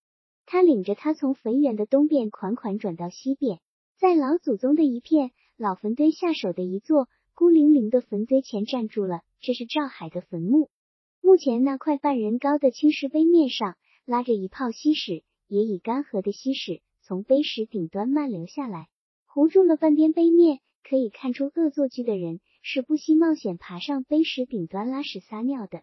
[0.46, 3.58] 他领着他从坟园的东边款款转到西边，
[3.98, 9.22] 在老祖宗的一片老坟堆下手的一座孤零零的坟堆前站住了。
[9.40, 10.70] 这是赵海的坟墓。
[11.20, 16.82] 目前那块半人高的青石碑面上拉着一泡稀屎，也已干涸的稀屎。
[17.02, 18.88] 从碑石顶端漫流下来，
[19.26, 20.60] 糊住了半边碑面。
[20.84, 25.82] 可以看出，恶作剧的人是不惜冒险爬上碑石顶端拉屎撒尿的。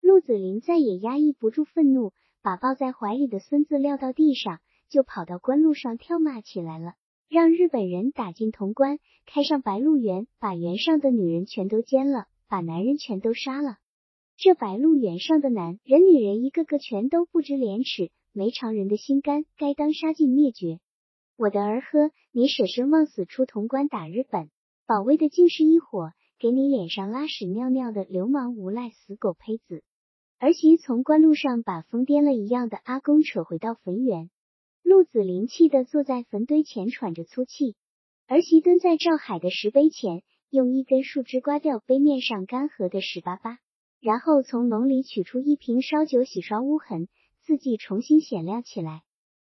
[0.00, 6.94] 陆子霖再也压抑不住愤怒，把抱在怀里的孙子撂到地上，就跑到官路上跳骂起来了，
[7.28, 13.76] 让日本人打进潼关，开上白鹿原，把原上的女人全都奸了，把男人全都杀了。
[14.40, 18.12] 这白鹿原上的男人、女人一个个全都不知廉耻。
[18.32, 20.78] 没常人的心肝，该当杀尽灭绝。
[21.36, 24.48] 我的儿呵，你舍生忘死出潼关打日本，
[24.86, 29.82] 保卫的竟是一伙给你脸上拉屎尿尿的流氓无赖死狗胚子！
[30.38, 34.30] 儿媳从官路上把疯癫了一样的阿公扯回到坟园，
[34.84, 37.74] 陆子霖气的坐在坟堆前喘着粗气。
[38.28, 43.58] 儿媳蹲在赵海的石碑前，用一根树枝刮掉碑面上干涸的屎巴巴，
[44.00, 47.08] 然后从笼里取出一瓶烧酒洗刷污痕。
[47.42, 49.02] 字迹重新显亮起来。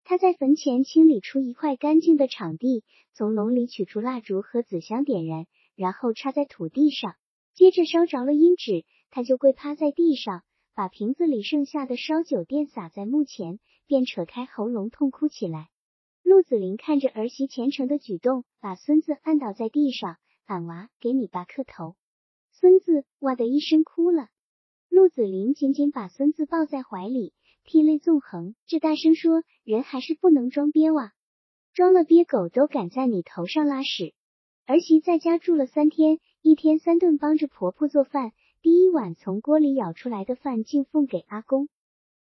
[0.03, 7.15] 他在坟前清理出一块干净的场地，从笼里取出蜡烛和纸香点燃，然后插在土地上。
[7.55, 10.43] 接着烧着了阴纸，他就跪趴在地上，
[10.75, 15.69] 把瓶子里剩下的烧酒垫洒在墓前，便扯开喉咙痛哭起来。
[16.25, 21.95] 陆子霖看着儿媳虔诚的举动，把孙子按倒在地上：“俺娃，给你爸磕头。”
[22.51, 24.31] 孙子哇的一声哭了。
[24.89, 27.33] 陆子霖紧紧把孙子抱在怀里。
[27.67, 31.13] 涕泪纵横，这大声说：“人还是不能装憋哇，
[31.73, 34.13] 装了憋狗都敢在你头上拉屎。”
[34.69, 41.71] 儿媳在家住了三天，一天三顿帮着婆婆做饭，第一碗从锅里舀出来的饭敬奉给阿公。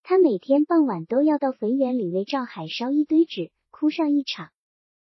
[0.02, 4.48] 她每天傍晚都要到坟园里为赵海烧一堆纸，哭上一场。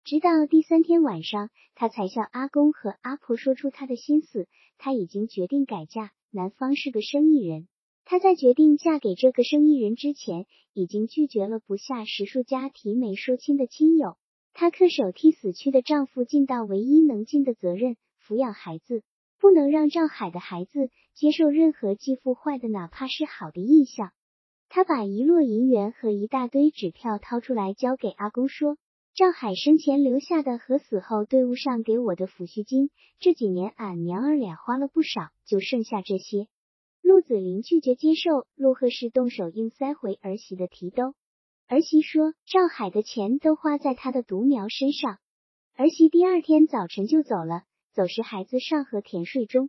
[0.04, 7.68] 直到第三天晚上，她才向阿公和阿婆说出她的心思，她已经决定改嫁，男方是个生意人。
[8.06, 14.16] 她在决定嫁给这个生意人之前，已经拒绝了不下十数家提媒说亲的亲友。
[14.54, 19.02] 她恪守替死去的丈夫尽到唯一能尽的责任，抚养孩子，
[19.38, 24.10] 不能让赵海的孩子接受任何继父坏的哪怕是好的印象。
[24.70, 28.78] 她把一摞银元和一大堆纸票掏出来交给阿公，说
[29.14, 36.48] ：“赵海生前留下的和死后队伍上给我的抚恤金，这几年俺娘儿俩花了不少，就剩下这些。”
[37.04, 41.14] 陆子霖拒绝接受，陆鹤氏动手硬塞回儿媳的提兜。
[41.68, 45.18] 儿媳说：“赵海的钱都花在他的独苗身上。”
[45.76, 49.68] 儿媳第二天早晨就走了，走时孩子尚和田睡中。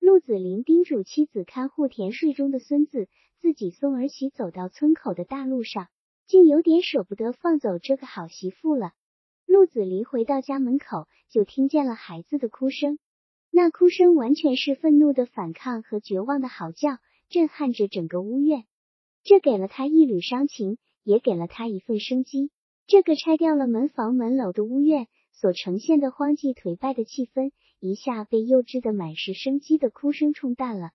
[0.00, 5.86] 陆子霖叮嘱妻子看护田睡中的孙子，自己送儿媳走到村口的大路上，
[6.30, 8.92] 竟有点舍不得放走这个好媳妇了。
[9.46, 13.00] 陆子霖回到家门口，就听见了孩子的哭声。
[13.50, 16.98] 那哭声完全是愤怒的反抗和绝望的嚎叫，
[17.30, 18.62] 震撼着整个屋院。
[19.24, 22.52] 这给了他一缕伤情，也给了他一份生机。
[22.86, 30.92] 这个拆掉了门房门楼的屋院所呈现的荒寂颓败的气氛，一下被幼稚的满是生机的哭声冲淡了。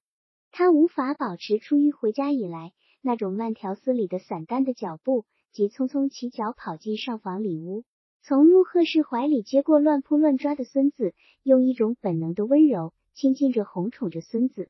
[0.52, 2.72] 他无法保持出狱回家以来
[3.06, 7.84] 那种慢条斯理的散淡的脚步，急匆匆起脚跑进上房里屋。
[8.24, 11.14] 从陆鹤氏怀里接过乱扑乱抓的孙子，
[11.44, 14.70] 用一种本能的温柔亲近着、哄宠着孙子。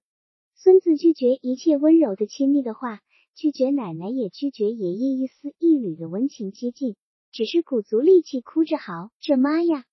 [0.53, 2.99] 孙子拒绝一切温柔的亲密的话，
[3.35, 6.97] 拒绝奶奶，也拒绝爷爷一丝一缕的温情接近，
[7.31, 9.85] 只是鼓足力气哭着嚎：“这妈呀！”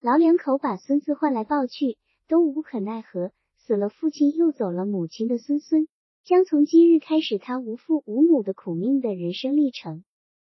[0.00, 1.98] 老两口把孙子唤来抱去，
[2.28, 3.32] 都无可奈何。
[3.56, 5.88] 死了父亲又走了母亲的孙孙，
[6.24, 10.04] 将从今日开始他无父无母的苦命的人生历程。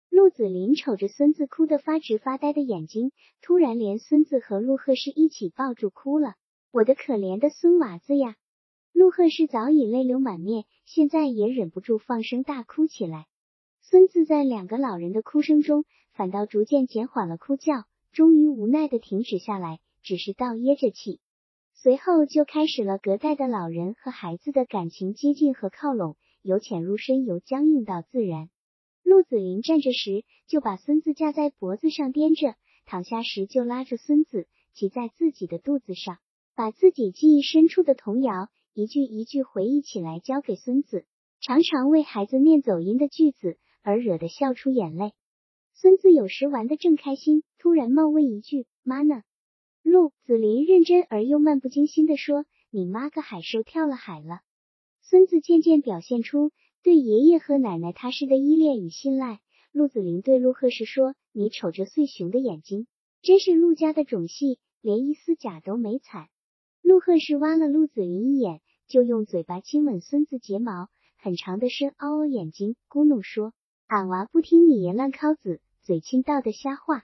[0.10, 6.36] 陆子霖瞅着孙子哭得发直发呆的眼睛，突然连孙子和陆鹤氏一起抱住哭了。
[6.72, 8.36] 我的可怜的孙娃子呀！
[8.94, 13.26] 陆鹤氏早已泪流满面，现在也忍不住放声大哭起来。
[13.82, 15.84] 孙子在两个老人的哭声中，
[16.14, 21.20] 反倒逐渐减缓了哭叫，终于无奈的停止下来，只是倒噎着气。
[21.76, 28.50] 随后就开始了隔代的老人和孩子的感情接近和靠拢，由浅入深，由僵硬到自然。
[29.04, 32.56] 陆子霖站着时，就把孙子架在脖子上掂着；
[32.86, 36.20] 躺下时，就拉着孙子骑在自己的肚子上，
[36.56, 41.06] 把自己记忆深处的童谣一句一句回忆起来，交给孙子，
[41.42, 45.12] 常常为孩子念走音的句子而惹得笑出眼泪。
[45.74, 49.24] 孙子有时玩的正开心，突然冒问一句：“妈呢？”
[49.84, 54.40] 陆子霖认真而又漫不经心地说：“你妈个海兽跳了海了。”
[55.04, 59.40] 孙子渐渐表现出对爷爷和奶奶踏实的依恋与信赖。
[59.72, 62.88] 陆子霖对陆贺氏说：“你瞅着穗熊的眼睛，
[63.22, 66.30] 真是陆家的种系，连一丝甲都没踩。”
[66.82, 73.54] 陆贺氏挖了陆子霖一眼，就用嘴巴亲吻孙子睫毛，很长的深凹凹眼睛，咕哝说
[73.88, 77.04] ：“俺娃不听你爷乱靠子，嘴亲道的瞎话。”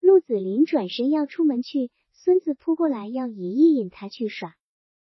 [0.00, 1.90] 陆子霖转身要出门去，
[2.24, 4.54] 孙子扑过来要爷爷引他去耍。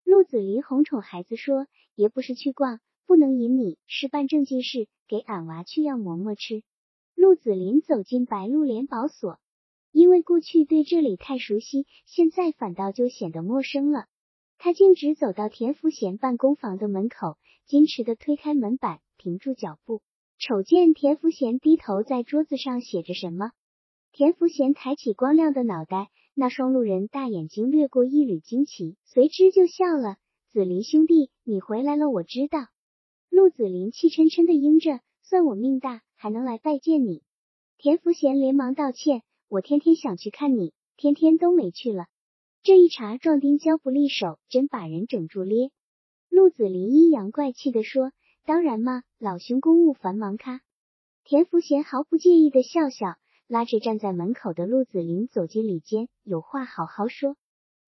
[0.05, 2.79] 陆子霖哄宠孩子说：“爷不是去逛，
[3.09, 6.63] 不能引你，是办正经事，给俺娃去要馍馍吃。”
[7.17, 9.41] 陆子霖走进白鹿联保所，
[9.91, 14.07] 因为过去对这里太熟悉，现在反倒就显得陌生了。
[14.57, 20.03] 他径直走到田福贤办公房的门口，矜持的推开门板，停住脚步，
[20.39, 23.51] 瞅见田福贤低头在桌子上写着什么。
[24.13, 26.11] 田福贤抬起光亮的脑袋。
[26.41, 30.19] 那双路人大眼睛掠过一缕惊奇，随之就笑了。
[30.53, 32.69] 子林兄弟，你回来了，我知道。
[33.29, 37.25] 陆子霖气沉沉的应着，算我命大，还能来拜见你。
[37.77, 42.07] 田福贤连忙道歉，我天天想去看你，天天都没去了。
[42.63, 45.73] 这一茬壮丁交不利手，真把人整住咧。
[46.29, 48.13] 陆子霖阴阳怪气的说，
[48.45, 50.61] 当然嘛，老兄公务繁忙咖。
[51.25, 53.17] 田福贤毫不介意的笑笑。
[53.49, 57.35] 拉着站在门口的陆子霖走进里间，有话好好说。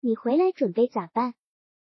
[0.00, 1.34] 你回来准备咋办？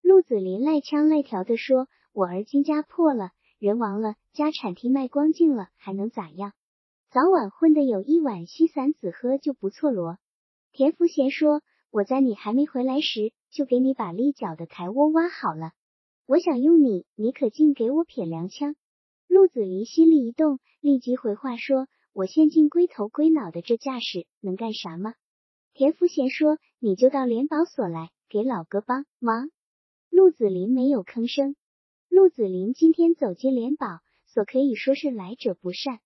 [0.02, 6.54] 陆子霖赖腔赖调的说：“我儿今家破了，人亡了，家产替卖光净了，还能咋样？
[7.12, 10.20] 早晚混得有一碗稀散子喝就不错罗。”
[10.72, 11.62] 田福贤说
[11.92, 15.74] ：“我在你还没回来时，就给你把立脚的台窝挖好了。
[16.26, 18.78] 我想用你，你可尽给我撇粮枪。”
[19.28, 21.90] 陆子霖心里一动，立即回话说。
[22.16, 25.16] 我先进龟头龟脑的这架势，能干啥吗？
[25.74, 29.50] 田福贤说：“你就到联保所来，给老哥帮忙。”
[30.10, 31.58] 陆子霖没有吭声。
[32.08, 36.00] 陆子霖今天走进联保所，可以说是来者不善。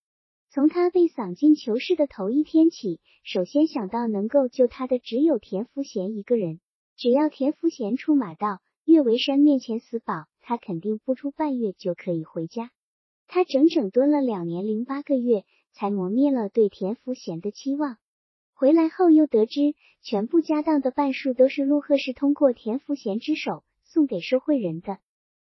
[0.49, 6.59] 从他被丧进囚室的头一天起，首先想到能够救他的只有田福贤一个人。
[6.95, 12.71] 只要田福贤出马到岳维山面前死保，他肯定不出半月就可以回家。
[13.27, 15.45] 他整整蹲了两年零八个月。
[15.71, 17.97] 才磨灭了对田福贤的期望。
[18.53, 24.99] 回来后又得知，全部家当的半数都是陆贺氏通过田福贤之手送给受贿人的，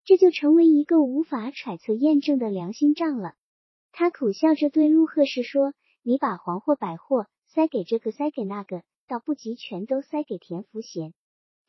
[0.04, 3.34] 这就成为一个无法揣测验证的良心账了。
[3.92, 5.72] 他苦笑着对陆贺氏说
[6.04, 11.14] ：“你把黄货白货塞给这个塞给那个，倒不及全都塞给田福贤。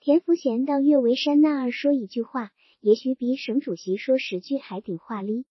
[0.01, 5.45] 田福贤到岳维山那儿说一句话，也许比省主席说十句还顶话哩。”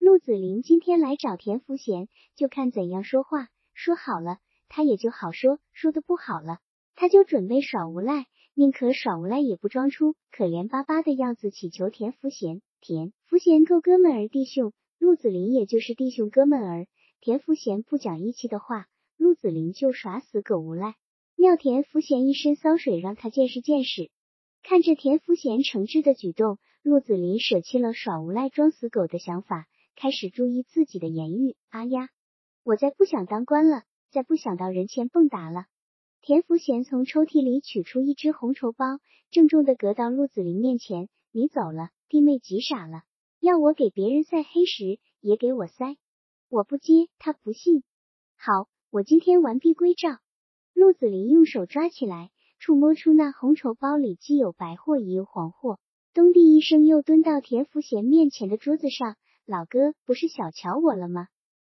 [0.00, 3.48] 陆子霖今天来找田福贤，就看怎样说话。
[3.74, 6.60] 说好了，他也就好说；说的不好了，
[6.94, 12.62] 他就准备耍无赖，宁可耍无赖也不装出可怜巴巴的样子，乞求田福贤。
[12.80, 16.86] 田福贤够哥们儿弟兄，陆子霖也就是弟兄哥们儿。
[17.20, 18.86] 田福贤不讲义气的话，
[19.18, 20.94] 陆子霖就耍死狗无赖，
[21.36, 24.10] 尿田福贤一身骚水，让他见识见识。
[24.62, 29.66] 看着田福贤诚挚的举动，陆子霖舍弃了耍无赖装死狗的想法。
[30.00, 31.56] 开始注意自己的言语。
[31.68, 32.08] 阿呀，
[32.64, 35.66] 我再不想当官了，再不想到人前蹦跶了。
[36.22, 38.98] 田福贤从抽屉里取出一只红绸包，
[39.30, 41.10] 郑重的搁到陆子霖面前。
[41.32, 43.02] 你走了，弟妹急傻了，
[43.40, 45.98] 要我给别人塞黑石，也给我塞。
[46.48, 47.82] 我不接，他不信。
[48.38, 50.16] 好，我今天完璧归赵。
[50.72, 55.78] 陆子霖用手抓起来，触摸出那红绸包里既有白货，也有黄货。
[56.14, 59.18] 咚地一声，又蹲到田福贤面前的桌子上。
[59.50, 61.26] 老哥，不是小瞧我了吗？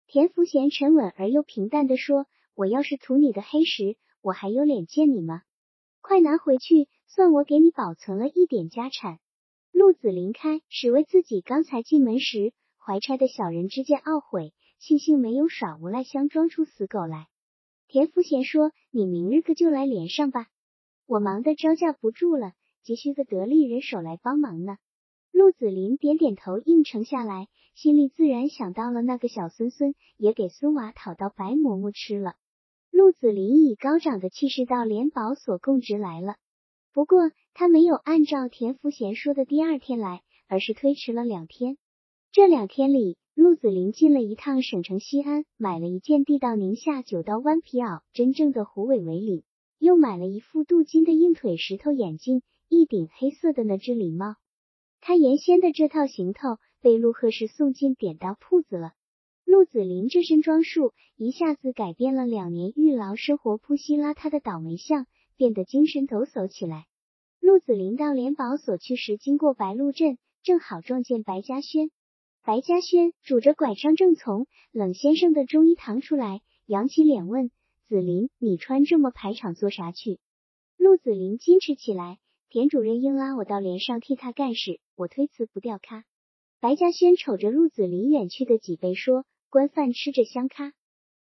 [0.05, 5.41] 田福贤沉稳而又平淡的说：“我要是图你的黑石，我还有脸见你吗？
[5.99, 9.17] 快拿回去，算我给你保存了一点家产。”
[9.73, 17.25] 陆子霖开始为自己刚才进门时怀揣的小人之见懊悔，庆幸没有耍无赖相装出死狗来。
[17.88, 20.45] 田福贤说：“你明日个就来连上吧，
[21.07, 22.53] 我忙得招架不住了，
[22.84, 24.78] 急需个得力人手来帮忙呢。”
[25.34, 32.36] 陆子霖点点头，应承下来，心里自然想到了那个小孙孙，也给孙娃讨到白馍馍吃了。
[32.91, 36.36] 陆子霖以高涨的气势到联保所供职来了，
[36.93, 41.78] 不过他没有按照田福贤说的第二天来，而是推迟了两天。
[42.32, 49.43] 这两天里，陆子霖进了一趟省城西安，买了一件地道宁夏九道弯皮袄，真正的虎尾围领，
[49.80, 54.36] 又买了一副镀金的硬腿石头眼镜，一顶黑色的那只礼帽。
[55.01, 58.91] 他原先的这套行头被陆贺氏送进典当铺子了。
[59.45, 65.07] 陆子霖这身装束一下子改变了两年狱牢生活铺稀邋遢的倒霉相，
[65.38, 66.86] 变得精神抖擞起来。
[67.39, 71.89] 陆子霖到联保所去时，经过白鹿镇，正好撞见白嘉轩。
[72.43, 77.49] 白嘉轩拄着拐杖，正从冷先生的中医堂出来，扬起脸问
[77.88, 80.19] 子霖：“你穿这么排场做啥去？”
[80.75, 82.19] 陆子霖矜持起来
[82.49, 86.03] ：“田主任硬拉我到连上替他干事，我推辞不掉咖。”
[86.64, 89.26] 白嘉轩瞅着陆子霖远去的脊背说。
[89.49, 90.72] 官饭吃着香咖，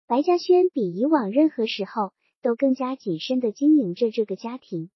[0.06, 2.14] 白嘉轩比以往任何时候
[2.44, 4.92] 都更加谨慎的经营着这个家庭。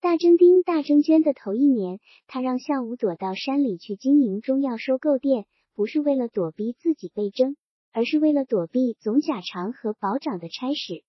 [0.00, 7.56] 大征丁、大征娟的头一年，他让孝武躲到山里去经营中药收购店，不是为了躲避自己被征，
[7.90, 11.02] 而是为了躲避总甲长和保长的差使。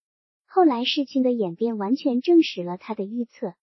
[0.47, 3.53] 后来事情的演变完全证实了他的预测。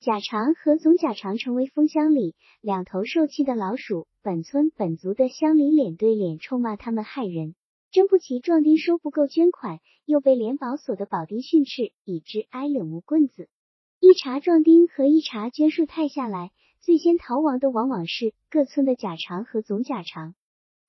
[0.00, 7.56] 甲长和总甲长成为封乡里两头受气的老鼠，本村本族的乡里脸对脸臭骂他们害人。
[7.90, 13.48] 真不齐壮丁收不够捐款，又被联保所的保丁训斥，以致挨领木棍子。
[13.98, 20.36] 一查壮丁和一查捐数太下来，最先逃亡的往往是各村的甲长和总甲长。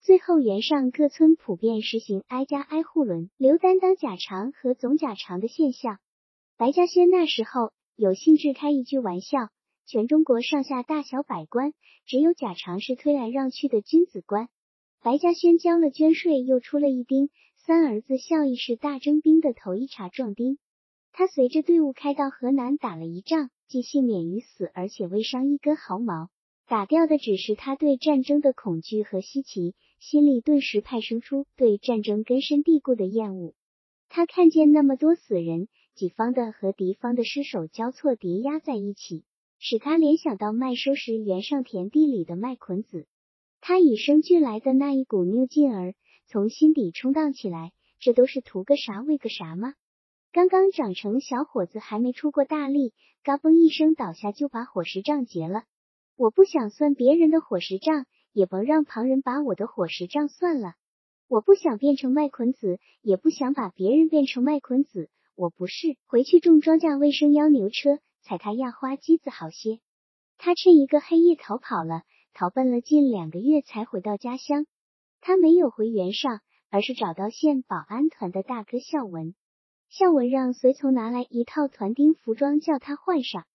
[0.01, 5.97] 最后原上各村普遍实行挨家挨户轮流担当甲长和总甲长的现象。
[6.57, 7.71] 白嘉轩那时候。
[8.01, 9.49] 有兴致开一句玩笑，
[9.85, 11.73] 全中国上下大小百官，
[12.05, 14.47] 只有贾长是推来让去的君子官。
[15.03, 20.59] 白嘉轩交了捐税，又出了一丁，三儿子孝义是大征兵的头一茬壮丁。
[21.11, 26.29] 他随着队伍开到河南打了一仗，既幸免于死，而且未伤一根毫毛。
[26.69, 33.55] 打掉的只是他对战争的恐惧和稀奇，心里顿时派生出对战争根深蒂固的厌恶。
[34.07, 35.67] 他看见那么多死人。
[35.99, 39.25] 己方的和敌方的尸首交错叠压在一起，
[39.59, 43.05] 使他联想到麦收时原上田地里的麦捆子。
[43.59, 45.95] 他与生俱来的那一股拗劲儿
[46.25, 49.73] 从心底冲荡起来，这都是图个啥为个啥吗？
[50.31, 55.63] 刚刚长成小伙子还没出过大力，嘎嘣一声倒下就把伙食账结了。
[56.15, 60.75] 我不想算别人的伙食账，也甭让旁人把我的伙食账算了。
[61.27, 65.09] 我不想变成麦捆子，也不想把别人变成麦捆子。
[65.39, 69.79] 我不是回去种庄稼喂生秧牛车，踩他压花机子好些。
[70.37, 72.01] 他趁一个黑夜逃跑了，
[72.33, 74.65] 逃奔了近两个月才回到家乡。
[75.21, 79.33] 他没有回原上，而是找到县保安团的大哥孝文。
[79.87, 83.45] 孝文让随从拿来一套团丁服装，叫他换上。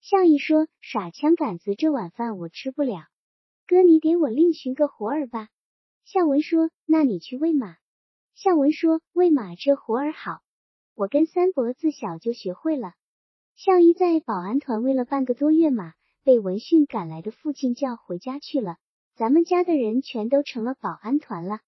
[0.00, 3.06] 孝义说：“耍枪杆子，这晚饭我吃不了。
[3.66, 5.48] 哥，你给我另寻个活儿吧。”
[6.06, 7.78] 孝文说：“那你去喂马。”
[8.36, 10.38] 孝文说：“喂马这活儿好。”
[11.02, 12.92] 我跟三伯自小就学会了。
[13.56, 18.76] 孝义在保安团喂了半个多月马，被闻讯赶来的父亲叫回家去了。
[19.16, 21.58] 咱们家的人全都成了保安团了。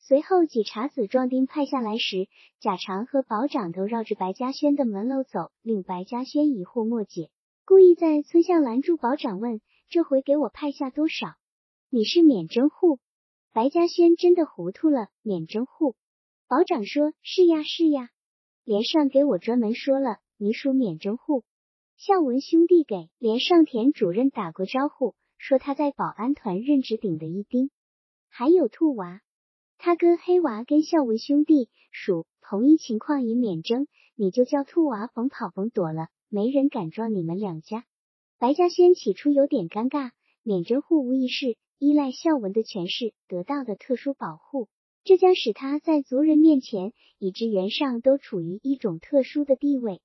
[0.00, 2.28] 随后几茬子壮丁派下来时，
[2.60, 7.30] 贾长和保长都绕着白嘉轩的门楼走，令白嘉轩疑惑莫解，
[7.64, 11.36] 故意在村巷拦住保长问：“这回给我派下多少？
[11.88, 12.98] 你是免征户？”
[13.50, 15.96] 白嘉轩真的糊涂了，免征户。
[16.48, 18.10] 保长说：“是呀，是呀。”
[18.64, 21.44] 连上给我专门说了，你属免征户。
[21.96, 27.70] 孝文兄弟给连上田主任打过招呼，说他在保安团任职顶的一丁。
[28.30, 29.20] 还有兔娃，
[29.76, 33.86] 他跟黑娃跟孝文兄弟属同一情况，也免征，
[34.16, 37.84] 你就叫兔娃甭跑甭躲了，没人敢撞你们两家。
[38.38, 40.10] 白嘉轩起初有点尴尬，
[40.42, 44.68] 免征户无疑是依赖孝文的权势得到的特殊保护。
[45.04, 50.00] 这将使他在族人面前，以至原上都处于一种特殊的地位。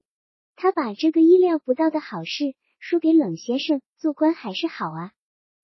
[0.58, 5.14] 他把这个意料不到的好事说给冷先生，做官还是好啊，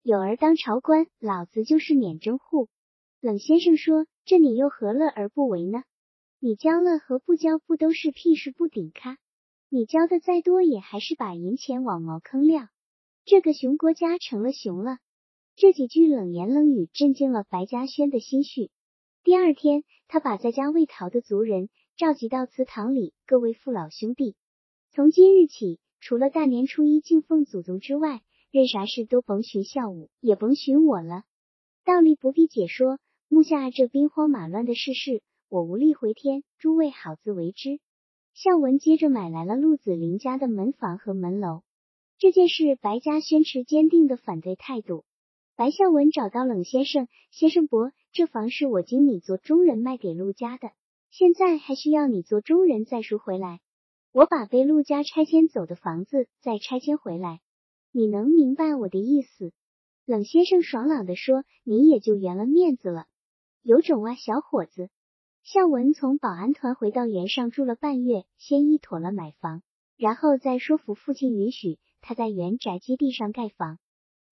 [0.01, 2.69] 有儿当朝官，老子就是免征户。
[3.19, 5.83] 冷先生说：“这你又何乐而不为呢？
[6.39, 9.17] 你交了和不交不都是屁事不顶咖？
[9.67, 12.69] 你交的再多，也还是把银钱往茅坑撂。
[13.25, 14.99] 这个熊国家成了熊了。”
[15.57, 18.71] 这几句冷言冷语震惊了白嘉轩的心绪。
[19.25, 23.15] 第二天，他把在家未逃的族人召集到祠堂里。
[23.25, 24.35] 各位父老兄弟，
[24.91, 28.21] 从今日起，除了大年初一敬奉祖宗之外，
[28.51, 31.23] 任啥事都甭寻孝武，也甭寻我了。
[31.83, 37.79] 道理不必解说，目下这兵荒马乱的世事，我无力回天，诸位好自为之。
[38.35, 41.63] 孝文接着买来了陆子霖家的门房和门楼。
[42.19, 45.03] 这件事，白家宣持坚定的反对态度。
[45.57, 47.93] 白孝文找到冷先生，先生伯。
[48.11, 50.71] 这房是我经你做中人卖给陆家的，
[51.11, 53.61] 现在还需要你做中人再赎回来。
[54.11, 57.39] 我把被陆家拆迁走的房子再拆迁回来，
[57.93, 59.53] 你能明白我的意思？
[60.05, 63.05] 冷先生爽朗地说：“你也就圆了面子了。”
[63.63, 64.89] 有种啊，小伙子！
[65.43, 69.63] 孝文从保安团回到原上住了半月，先一妥了买房，
[69.95, 73.79] 然后再说服父亲允许他在原宅基地上盖房。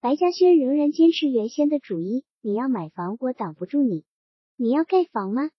[0.04, 4.04] 白嘉轩仍然坚持原先的主意，你要买房，我挡不住你；
[4.58, 5.49] 你要盖房吗？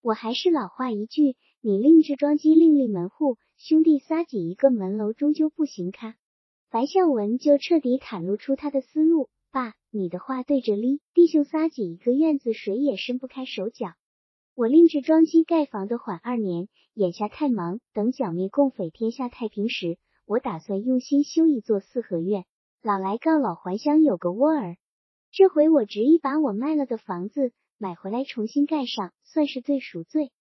[0.00, 6.16] 我还是老话一句，你另置庄基，另立门户，兄弟仨挤一个门楼，终究不行咖。
[6.70, 13.88] 白孝文就彻底袒露出他的思路：爸，你的话对着哩，弟兄仨挤一个院子，谁也伸不开手脚。
[14.54, 22.46] 我另置庄基盖房的缓二年，眼下太忙，等剿灭共匪，天下太平时，我打算用心修一座四合院。
[22.82, 24.78] 老来告老还乡，有个窝儿。
[25.30, 30.32] 这回我执意把我卖了的房子买回来，重新盖上，算是对赎罪。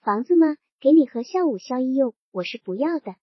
[0.00, 0.56] 房子吗？
[0.80, 3.16] 给你和孝武、孝义用，我是不要的。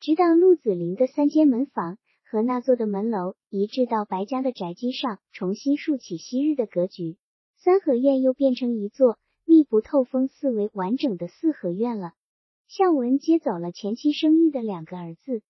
[0.00, 7.16] 直到陆子霖的三间门房和那座的门楼移至到白家的宅基上，重新竖起昔日的格局，
[7.56, 12.12] 三合院又变成一座密不透风、四维完整的四合院了。
[12.68, 15.40] 孝文接走了前妻生育的两个儿子，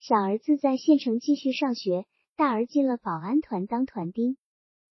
[0.00, 2.06] 小儿子在县城继续上学。
[2.36, 4.36] 大儿进了保安团当团丁，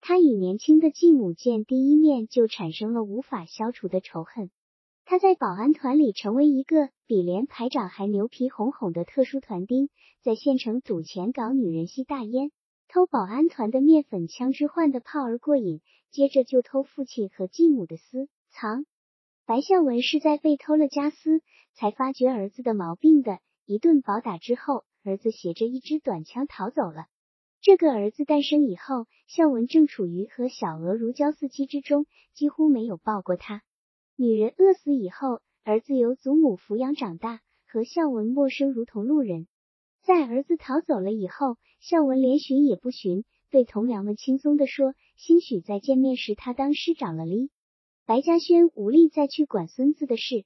[0.00, 4.50] 他与年轻的继母见第一面就产生了无法消除的仇恨。
[5.04, 9.90] 他在保安团里成为一个比连排长还牛皮哄哄的特殊团丁，
[10.22, 12.50] 在县城赌钱、搞女人、吸大烟、
[12.88, 18.86] 偷保安团的面粉枪支换的炮儿过瘾，接着就偷父亲和继母的私藏。
[19.44, 21.42] 白孝文是在被偷了家私，
[21.74, 23.38] 才发觉儿子的毛病的。
[23.66, 27.04] 一顿暴打之后，儿子携着一支短枪逃走了。
[27.64, 32.04] 这个儿子诞生以后，孝文正处于和小娥如胶似漆之中，
[32.34, 33.62] 几乎没有抱过他。
[34.16, 39.46] 女人饿死以后，儿子由祖母抚养长大，和孝文陌生如同路人。
[40.02, 47.48] 在儿子逃走了以后，孝文连寻也不寻，对同僚们轻松地说：“兴许在见面时他当师长了哩。”
[48.04, 50.44] 白嘉轩无力再去管孙子的事。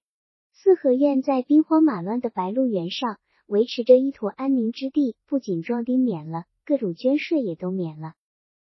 [0.52, 6.44] 四合院在兵荒马乱的白鹿原上，维持着一坨安宁之地，不仅壮丁免了。
[6.68, 8.12] 各种捐税也都免了，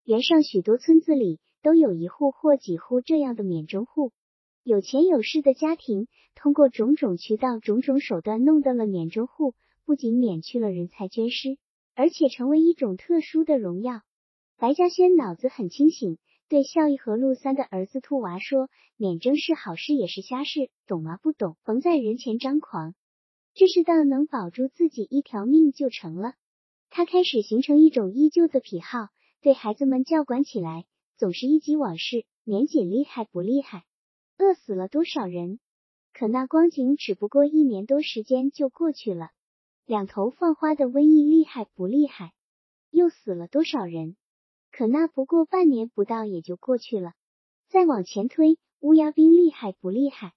[0.05, 4.13] 原上许多村子里都有一户或几户这样的免征户。
[4.63, 9.55] 有钱有势的家庭通过种种渠道、种种手段弄到了免征户，
[9.87, 11.57] 不仅免去了人才捐尸，
[11.95, 14.03] 而且成为一种特殊的荣耀。
[14.59, 16.19] 白嘉轩脑子很清醒，
[16.51, 21.17] 对孝义和陆三的儿子兔娃说：“免征是好事，也是瞎事，懂吗？
[21.23, 22.95] 不懂，甭在人前张狂。
[23.55, 26.35] 这世道能保住自己一条命就成了。”
[26.97, 29.09] 他开始形成一种依旧的癖好，
[29.41, 30.85] 对孩子们教管起来
[31.17, 33.85] 总是一及往事，年仅厉害不厉害？
[34.39, 35.59] 饿死了多少人？
[36.13, 39.31] 可那光景只不过一年多时间就过去了。
[39.85, 42.33] 两头放花的瘟疫厉害不厉害？
[42.91, 44.15] 又死了多少人？
[44.71, 47.15] 可那不过半年不到也就过去了。
[47.67, 50.33] 再往前推，乌鸦兵厉害不厉害？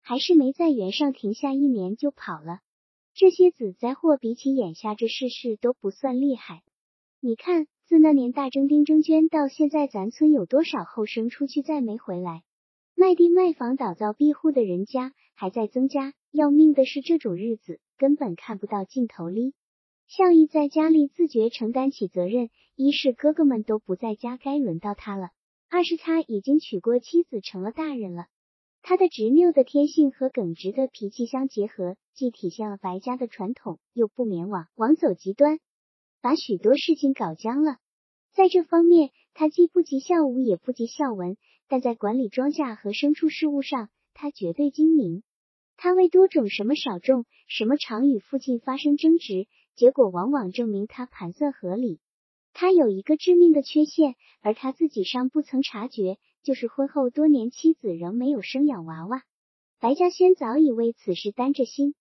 [0.00, 2.60] 还是没在原上停下一年就跑了？
[3.18, 6.62] 这些子灾祸比起眼下这世事都不算厉害。
[7.18, 12.44] 你看，自那年大征丁征捐到现在，咱村有多少后生出去再没回来？
[12.94, 16.14] 卖地卖房、倒造庇护的人家还在增加。
[16.30, 19.52] 要命的是，这种日子根本看不到尽头哩。
[20.06, 25.30] 孝义在家里自觉承担起责任，一是哥哥们都不在家，该轮到他了；
[25.68, 28.26] 二是他已经娶过妻子，成了大人了。
[28.88, 35.58] 他的执拗的天性和耿直的脾气相结合，既体现了白家的传统，又不免往往走极端，
[36.22, 37.76] 把许多事情搞僵了。
[38.32, 41.36] 在这方面，他既不及孝武，也不及孝文，
[41.68, 45.22] 但在管理庄稼和牲畜事务上，他绝对精明。
[45.76, 52.00] 他为多种什么少种什么，常与父亲发生争执，结果往往证明他盘算合理。
[52.54, 56.16] 他有一个致命的缺陷，而他自己尚不曾察觉。
[56.42, 59.22] 就是婚后多年，妻子仍没有生养娃娃。
[59.80, 61.94] 白嘉轩早已为此事担着心。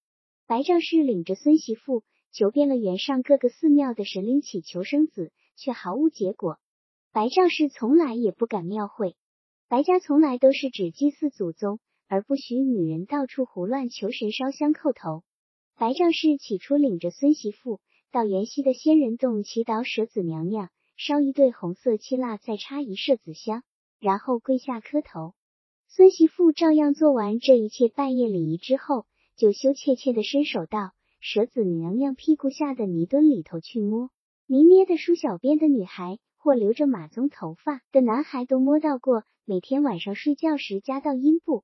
[0.46, 6.58] 白丈士领着孙媳妇求遍了原上各个寺庙的神灵祈求生子，却毫无结果。
[7.12, 9.16] 白丈士从来也不敢庙会，
[9.68, 15.24] 白家从来都是只祭祀祖宗，而不许女人到处胡乱求神烧香叩头。
[15.76, 17.82] 白丈士起初领着孙媳妇
[18.12, 23.64] 到元溪的仙人洞祈祷舍子娘娘，烧一对红色漆蜡，再插一舍子香。
[24.00, 25.34] 然后跪下磕头，
[25.88, 34.10] 孙媳妇照样做完这一切拜谒礼仪之后，就羞怯怯的伸手到蛇子娘娘屁股下的泥墩里头去摸。
[34.46, 39.24] 泥捏的梳小辫的女孩，或留着马鬃头发的男孩都摸到过。
[39.46, 41.64] 每天晚上睡觉时夹到阴部，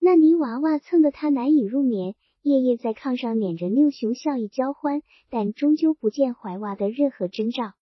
[0.00, 7.72] 那泥娃娃蹭得他难以入眠，夜夜在炕上撵着六熊笑意交欢，但终究不见怀娃的任何征兆。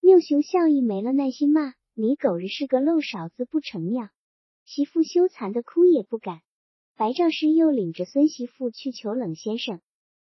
[0.00, 1.72] 六熊笑意没了耐心骂。
[2.00, 4.10] 你狗日是个漏勺子不成样！
[4.64, 6.42] 媳妇羞惭的哭也不敢。
[6.96, 9.80] 白赵师又领着孙媳妇去求冷先生，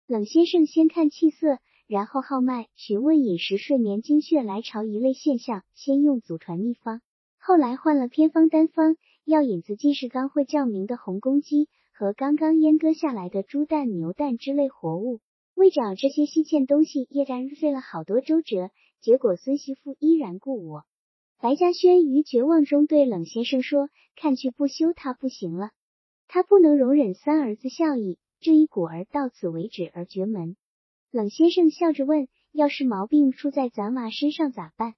[0.05, 7.01] 冷先生先看气色，然后号脉，询问饮食、睡眠、精血来潮一类现象，先用祖传秘方，
[7.39, 15.21] 后来换了偏方单方，药引子既是刚会叫名的红公鸡和刚刚阉割下来的猪蛋、牛蛋之类活物。
[15.55, 20.83] 为找这些稀欠东西，叶战费了好多周折，结果孙媳妇依然故我。
[21.41, 25.71] 白嘉轩于绝望中对冷先生说：“看去不修他不行了，
[26.27, 30.55] 他不能容忍三儿子笑意，这一股儿到此为止而绝门。”
[31.09, 34.93] 冷先生笑着问：“要是毛病出在咱娃身上咋办？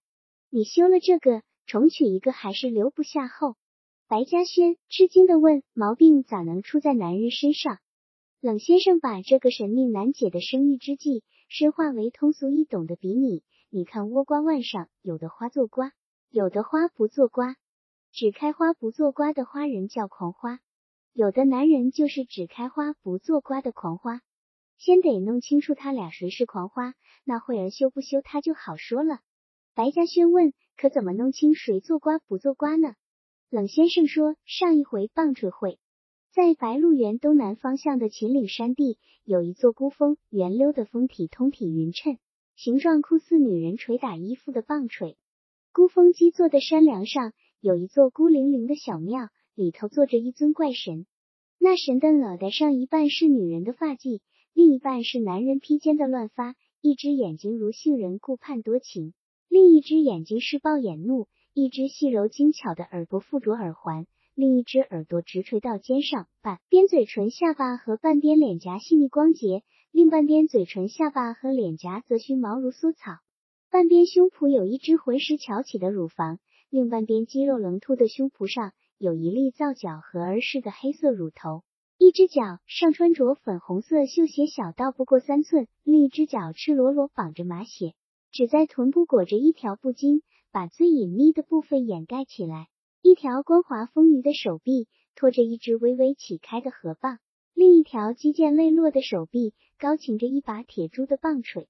[0.50, 3.56] 你修了这个，重娶一个还是留不下后？”
[4.10, 7.78] 白嘉轩吃惊的问：“毛病咋能出在男人身上？”
[8.42, 13.44] 冷先生把这个神秘难解的生育之计深化为通俗易懂的比拟。
[13.70, 15.94] 你看倭瓜腕上有的花做瓜，
[16.36, 17.58] 有的花不做瓜。
[18.12, 20.62] 只开花不做瓜的花人叫狂花，
[21.14, 24.20] 有的男人就是只开花不做瓜的狂花。
[24.80, 29.20] 先得弄清楚他俩谁是狂花，那慧儿修不修他就好说了。
[29.76, 32.96] 白嘉轩问：可怎么弄清谁做瓜不做瓜呢？
[33.52, 35.78] 冷先生说：上一回棒槌会。
[36.32, 42.18] 在白鹿原东南方向的秦岭山地，有一座孤峰，圆溜的峰体通体匀称，
[42.56, 45.16] 形状酷似女人捶打衣服的棒槌。
[45.76, 51.08] 孤峰基座的山梁上有一座孤零零的小庙，里头坐着一尊怪神。
[51.60, 54.20] 那神的脑袋上一半是女人的发髻，
[54.54, 56.54] 另一半是男人披肩的乱发。
[56.80, 59.14] 一只眼睛如杏仁，顾盼多情；
[59.50, 61.28] 另一只眼睛是暴眼怒。
[61.56, 64.06] 一只细柔精巧的耳朵附着耳环。
[64.36, 73.14] 另一只耳朵直垂到肩上，半边嘴唇、下巴和半边脸颊细腻光洁，另半边嘴唇、下巴和脸颊则须毛如酥草。
[73.74, 76.38] 半边胸脯有一只浑实翘起的乳房，
[76.70, 81.64] 另半边肌肉棱凸的胸脯上有一粒皂角和儿似的黑色乳头。
[81.98, 87.96] 一只脚上穿着粉红色绣鞋，小到不过三寸；另一只脚赤裸裸绑着马血，
[88.32, 90.22] 只在臀部裹着一条布巾，
[90.52, 92.68] 把最隐秘的部分掩盖起来。
[93.02, 97.18] 一条光滑丰腴的手臂托着一只微微起开的河蚌，
[97.56, 101.68] 另一条肌腱肋落的手臂高擎着一把铁铸的棒槌。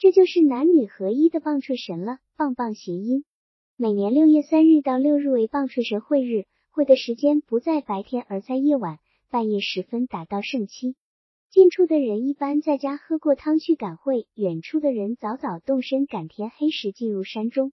[0.00, 2.18] 这就是男女合一的棒槌神了。
[2.36, 3.24] 棒棒谐音，
[3.76, 10.94] 每年六月三日到六日为棒槌神会日，会的时间不在白天，而在夜晚，半夜时分达到盛期。
[11.50, 17.72] 近处的人一般在家喝过汤去赶会，远处的人早早动身赶天黑时进入山中。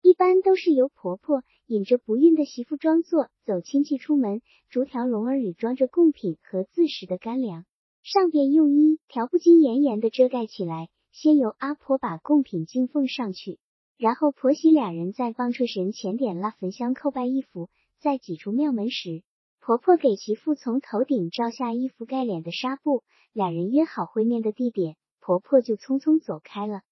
[0.00, 7.66] 一般都是由婆婆引着不孕的媳妇装作走亲戚出门，逐条笼儿里装着贡品和自食的干粮，
[8.02, 10.88] 上边用衣条布巾严严的遮盖起来。
[11.18, 13.58] 先由阿婆把贡品敬奉上去，
[13.96, 19.22] 然后婆媳俩人在棒槌神前点蜡焚香叩拜一幅，在挤出庙门时，
[19.58, 23.02] 婆婆给媳妇从头顶罩下一幅盖脸的纱布，
[23.32, 26.82] 两人约好会面的地点，婆婆就匆匆走开了。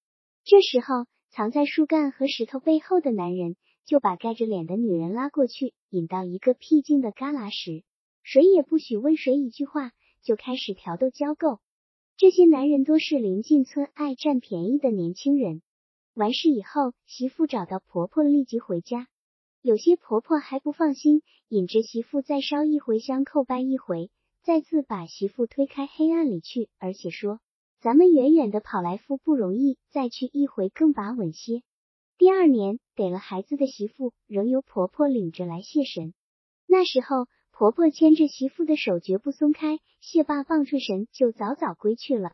[0.43, 1.05] 这时候。
[1.31, 7.83] 藏在树干和石头背后的男人就把盖着脸的女人拉过去，引到一个僻静的旮旯时，
[8.23, 9.91] 谁也不许问谁一句话，
[10.23, 11.59] 就开始挑逗交媾。
[12.17, 15.61] 这些男人多是临近村爱占便宜的年轻人。
[16.13, 19.09] 完事以后，媳妇找到婆婆，立即回家。
[19.61, 24.11] 有些婆婆还不放心，引着媳妇再烧一回香，叩拜一回，
[24.43, 27.41] 再次把媳妇推开黑暗里去，而且说。
[27.81, 31.63] 咱们远远的跑来夫不容易，再去一回更把稳些。
[32.17, 36.13] 第二年给了孩子的媳妇，仍由婆婆领着来谢神。
[36.65, 37.27] 那时候
[37.57, 42.33] 婆婆牵着媳妇的手绝不松开，谢罢棒槌神就早早归去了。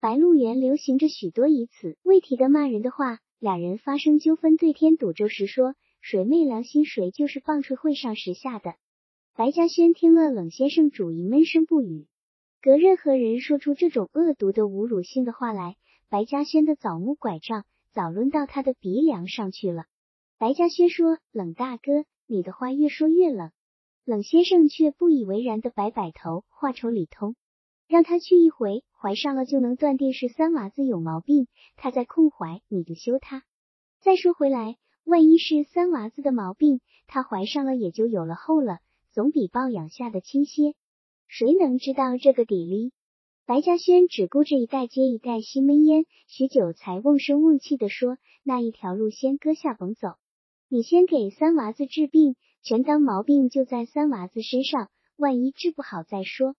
[0.00, 8.74] 白鹿原流行着许多以此为题的骂人的话，两人发生纠纷，对天赌咒时说谁昧良心，谁就是棒槌会上时下的。
[9.36, 12.06] 白嘉轩听了冷先生主意，闷声不语。
[12.62, 15.76] 隔任何人说出这种恶毒的侮辱性的话来，
[16.08, 19.84] 白嘉轩的枣木拐杖早抡到他的鼻梁上去了。
[20.38, 23.50] 白嘉轩说：“冷大哥，你的话越说越冷。”
[24.04, 27.36] 冷先生却不以为然的摆摆头，话愁理通，
[27.88, 33.44] 让他去一回，怀上了就能断定是三娃子有毛病，他再空怀你就休他。
[34.02, 38.80] 再说回来，万一是三娃子的毛病，他怀上了也就有了后了，
[39.10, 40.74] 总比抱养下的亲些。
[41.26, 42.92] 谁能知道这个底哩？
[43.46, 50.16] 白嘉轩只顾着一代接一代吸闷烟，许久才瓮声瓮气的说：“那一条路先搁下甭走，
[50.68, 56.56] 你先给三娃子治病，全当毛病就在三娃子身上，万一治不好再说。”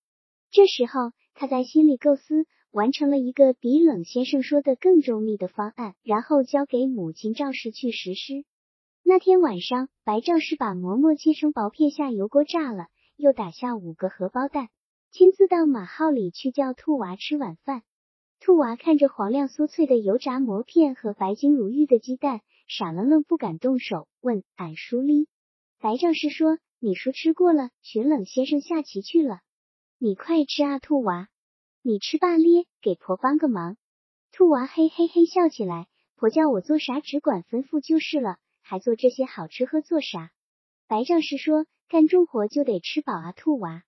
[0.51, 8.45] 这时候他在心里构思，完成了一个比冷先生说的更周密的方案，然后交给母亲赵氏去实施。
[9.03, 12.86] 那天晚上，白赵氏把馍馍切成薄片下油锅炸了，
[13.16, 14.70] 又打下五个荷包蛋，
[15.10, 17.82] 亲自到马号里去叫兔娃吃晚饭。
[18.39, 25.28] 兔娃看着黄亮酥脆的油炸馍片和白晶如玉的鸡蛋，傻愣愣不敢动手，问俺叔哩。
[25.86, 29.41] 白赵氏说：“你叔吃过了，寻冷先生下棋去了。
[29.99, 31.27] 你快吃啊，兔娃。
[31.83, 33.77] 你吃罢咧，给婆帮个忙。”
[34.33, 38.38] 兔娃嘿嘿嘿笑起来，婆叫我做啥，只管吩咐就是了。
[38.63, 40.31] 还做这些好吃喝做啥？
[40.88, 43.83] 白丈士说：“干重活就得吃饱啊，兔娃。”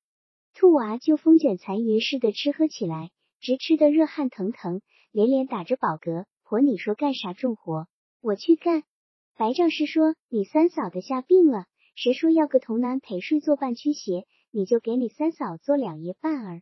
[0.53, 4.81] 兔娃就风卷残云似的吃喝起来，直吃的热汗腾腾，
[5.11, 6.25] 连连打着饱嗝。
[6.43, 7.87] 婆，你说干啥重活？
[8.21, 8.83] 我去干。
[9.35, 11.65] 白丈士说：“你三嫂的下病了，
[11.97, 14.27] 谁说要个童男陪睡作伴驱邪？
[14.51, 16.61] 你就给你三嫂做两爷伴儿。”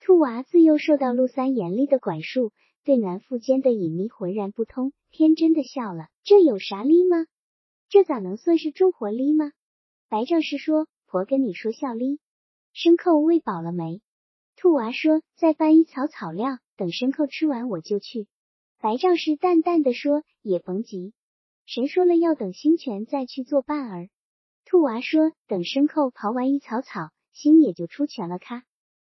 [0.00, 2.52] 兔娃自幼受到陆三严厉的管束，
[2.82, 6.08] 对男妇间的隐秘浑然不通，天真的笑了。
[6.24, 7.26] 这有啥哩吗？
[7.90, 9.52] 这咋能算是重活哩吗？
[10.08, 12.18] 白丈士说：“婆跟你说笑哩。”
[12.74, 14.00] 牲口喂饱了没？
[14.56, 18.28] 兔娃说：“再搬一草草料，等牲口吃完我就去。”
[18.80, 21.12] 白丈士淡淡的说：“也甭急，
[21.66, 24.08] 谁说了要等星泉再去做伴儿？”
[24.70, 28.62] 兔娃说：“等牲口刨完一草草，心也就出全了。”咔！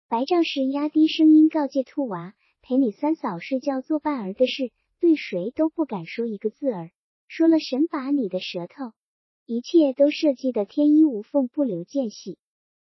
[0.08, 2.32] 白赵氏压低声音告诫兔娃
[2.64, 6.90] ：“陪你三嫂睡觉做伴儿的事，对谁都不敢说一个字儿。”
[7.28, 8.92] 说了神把你的舌头，
[9.44, 12.38] 一切都设计的天衣无缝，不留间隙。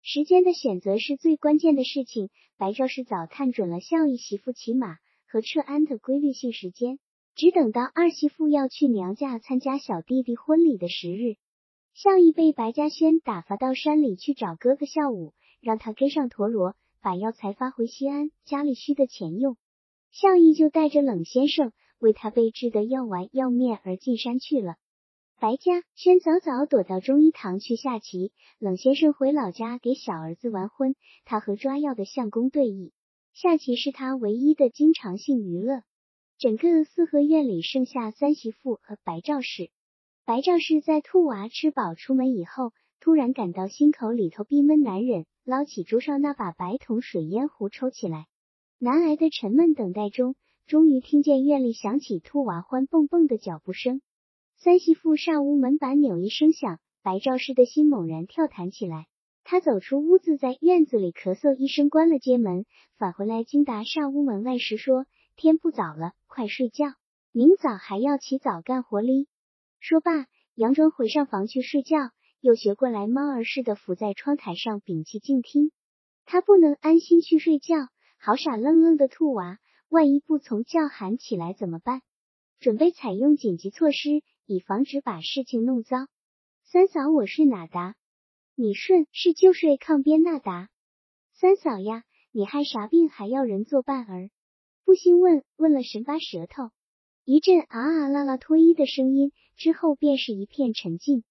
[0.00, 2.30] 时间的选择是最关键的事情。
[2.56, 4.96] 白赵氏早探准了孝义媳妇骑马
[5.26, 6.98] 和撤安的规律性时间，
[7.34, 11.36] 只等到二媳妇要去娘家参加小弟弟婚礼的时日，
[11.94, 19.56] 孝义被白嘉轩打发到山里去找哥哥孝武，让他跟上陀螺，把药材发回西安，家里需的钱用。
[20.10, 21.72] 孝义就带着冷先生。
[21.98, 24.74] 为他备制的药丸药面而进山去了。
[25.38, 32.90] 白嘉轩早早躲到中医堂去下棋，冷先生回老家给小儿子完婚，他和抓药的相公对弈。
[33.34, 35.84] 下棋是他唯一的经常性娱乐。
[36.38, 39.70] 整个四合院里剩下三媳妇和白赵氏。
[40.24, 48.26] 白赵氏在兔娃吃饱出门以后，突然感到心口里头闭闷难忍，捞起桌上那把白铜水烟壶抽起来。
[48.78, 50.36] 难挨的沉闷等待中。
[50.64, 54.00] 终于听见院里响起兔娃欢蹦蹦的脚步声，
[54.56, 59.08] 三媳妇上屋门板扭一声响，白赵氏的心猛然跳弹起来。
[59.42, 62.64] 他走出屋子，在院子里咳嗽一声，关了街门，
[62.96, 63.42] 返回来。
[63.42, 65.04] 金达上屋门外时说
[65.34, 66.94] ：“天不早了，快睡觉，
[67.32, 69.26] 明早还要起早干活哩。”
[69.82, 75.72] 说罢，佯装回上房去睡觉，又学过来猫儿似的伏在窗台上屏气静听。
[76.24, 77.74] 他不能安心去睡觉，
[78.16, 79.58] 好傻愣愣的兔娃。
[79.88, 82.00] 万一不从叫喊起来怎么办？
[82.60, 86.06] 准备采用紧急措施，以防止把事情弄糟。
[86.62, 87.96] 三嫂，我睡哪达？
[88.54, 90.68] 你顺是就睡炕边那达。
[91.32, 94.30] 三嫂呀，你害啥病还要人做伴儿？
[94.84, 96.70] 不兴问，问了神拔舌头。
[97.24, 101.22] 一阵啊啊啦啦脱衣的声音之后，便是一片沉静。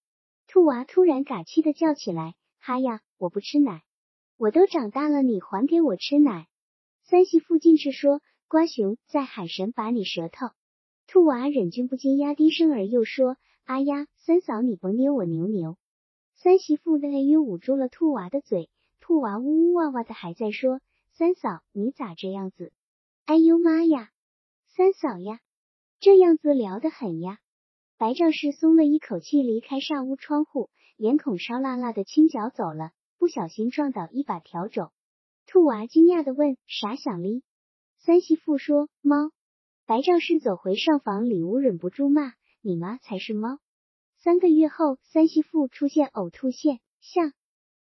[0.48, 3.84] 兔娃突然嘎气的叫起来：“哈呀，我不吃奶！
[4.38, 6.48] 我都长大了，你还给我吃奶！”
[7.04, 8.22] 三媳妇进去说。
[8.48, 10.48] 瓜熊在喊神把你舌头，
[11.08, 15.78] 兔娃忍俊不禁压低声儿又说：“啊呀，三嫂你甭捏我牛牛。”
[16.36, 18.70] 三媳妇的泪又捂住了兔娃的嘴，
[19.00, 20.82] 兔娃呜呜哇哇的还在说
[21.16, 22.74] ：“三嫂你咋这样子？
[23.24, 24.12] 哎呦妈呀，
[24.68, 25.40] 三嫂呀，
[26.02, 27.40] 这样子聊得很呀。”
[27.98, 34.90] 白丈士松了一口气，离开上屋窗户，脸孔烧辣辣的轻脚走了，不小心撞倒一把笤帚。
[35.46, 37.44] 兔娃惊讶的问：“啥响哩？”
[38.04, 39.32] 三媳妇说：“猫。”
[39.86, 43.60] 白丈士走回上房里屋，忍不住骂：“你妈才是猫！”
[44.18, 47.34] 三个月后，三媳妇出现呕吐现象。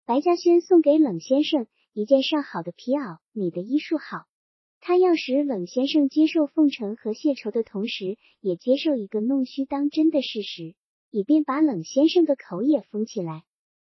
[0.06, 4.26] 白嘉轩送给冷先生一件上好的皮袄：“你的医术好。”
[4.86, 10.76] 他要使冷先生接受奉承和谢仇的同时，也接受一个弄虚当真的事实，
[11.10, 13.46] 以便把冷先生的口也封起来。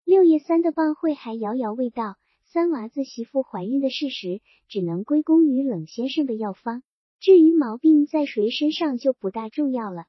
[0.04, 2.16] 六月三的棒会还遥遥未到。
[2.44, 6.82] 三娃子媳妇怀孕的事实，只能归功于冷先生的药方。
[7.20, 10.04] 至于毛病在谁身上，就不大重要了。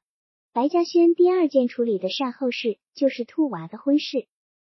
[0.52, 4.26] 白嘉轩第二件处理的善后事，就是兔娃的婚事。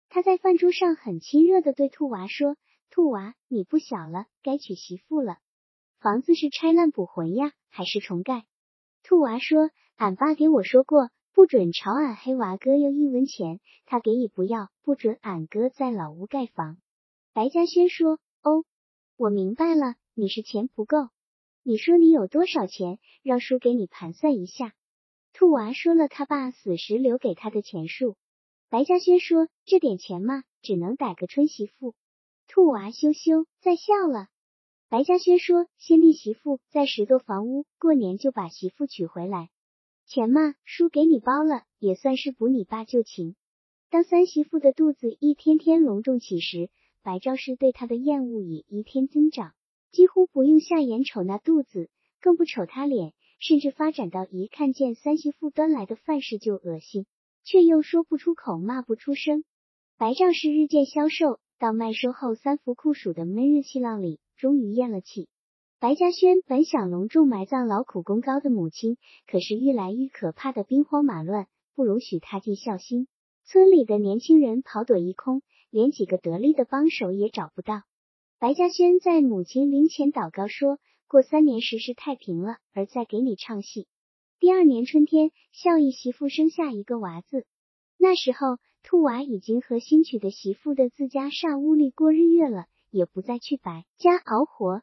[0.07, 2.55] 他在饭桌上很亲热的对兔娃说
[2.89, 5.39] ：“兔娃，你不小了，该娶媳妇了。
[6.06, 8.45] 房子是拆烂补魂呀，还是重盖？”
[9.01, 16.78] 兔娃说：“俺爸给我说过，不准朝俺黑娃哥要一文钱，他给也不要，不准俺哥在老屋盖房。”
[17.34, 18.66] 白嘉轩说：“哦，
[19.18, 21.08] 我明白了，你是钱不够。
[21.64, 24.74] 你说你有多少钱，让叔给你盘算一下。”
[25.34, 28.16] 兔娃说了他爸死时留给他的钱数。
[28.70, 31.95] 白嘉轩说：“这点钱嘛，只能逮个春媳妇。”
[32.47, 34.28] 兔娃羞羞在笑了。
[34.88, 39.49] 白嘉轩说：“先立媳妇，在拾掇房屋，过年就把媳妇娶回来。
[40.05, 43.36] 钱嘛，叔给你包了，也算是补你爸旧情。”
[43.89, 46.69] 当三媳妇的肚子一天天隆重起时，
[47.01, 49.53] 白兆氏对她的厌恶也一天增长，
[49.91, 51.89] 几乎不用下眼瞅那肚子，
[52.21, 57.07] 更不瞅她脸，甚至发展到一看见三媳妇端来的饭食就恶心。
[57.43, 59.43] 却又说不出口，骂不出声。
[59.97, 65.27] 白兆氏日渐消瘦，到麦收后三伏酷暑的闷热气浪里，终于咽了气。
[65.79, 73.07] 白嘉轩本想隆重埋葬劳苦功高的母亲，可是愈来愈可怕的兵荒马乱，不容许他尽孝心。
[73.43, 77.83] 村里的年轻人跑躲一空，连几个得力的帮手也找不到。
[78.39, 83.88] 白嘉轩在母亲灵前祷告说：“过三年时事太平了，儿再给你唱戏。”
[84.39, 87.45] 第二年春天，孝义媳妇生下一个娃子。
[87.97, 92.65] 那时候，兔娃已经和新娶的媳妇的自家上屋里过日月了，
[92.95, 94.81] 也不再去白家熬活。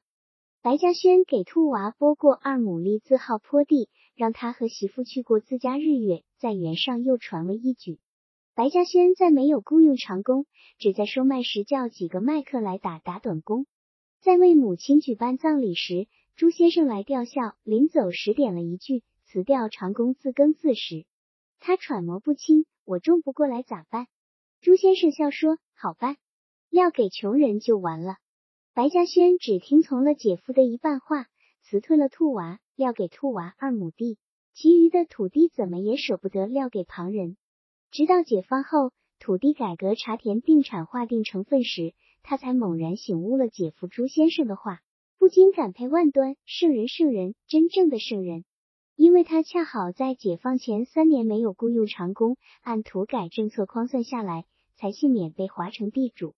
[0.60, 6.22] 白嘉轩给兔娃拨过二亩地，字号坡地，让他和媳妇去过自家日月。
[6.38, 7.98] 在原上又传了一举。
[8.54, 10.44] 白嘉轩再没有雇佣长工，
[10.78, 13.66] 只在收麦时叫几个麦客来打打短工。
[14.20, 16.06] 在为母亲举办葬礼时，
[16.36, 19.02] 朱先生来吊孝，临走时点了一句。
[19.24, 21.06] 辞掉长工自耕自食，
[21.58, 24.06] 他揣摩不清，我种不过来咋办？
[24.60, 26.18] 朱先生笑说：“好办，
[26.72, 28.16] 撂给穷人就完了。”
[28.72, 31.26] 白嘉轩只听从了姐夫的一半话，
[31.60, 34.16] 辞退了兔娃，撂给兔娃二亩地，
[34.54, 37.36] 其余的土地怎么也舍不得撂给旁人。
[37.90, 41.92] 直到解放后，土地改革茶田定产划定成分时，
[42.22, 44.80] 他才猛然醒悟了姐夫朱先生的话，
[45.18, 48.46] 不禁感佩万端，圣人圣人，真正的圣人。
[48.96, 54.46] 因为他恰好在解放前三年没有雇佣长工，按土改政策匡算下来，
[54.76, 56.30] 才幸免被划成地主。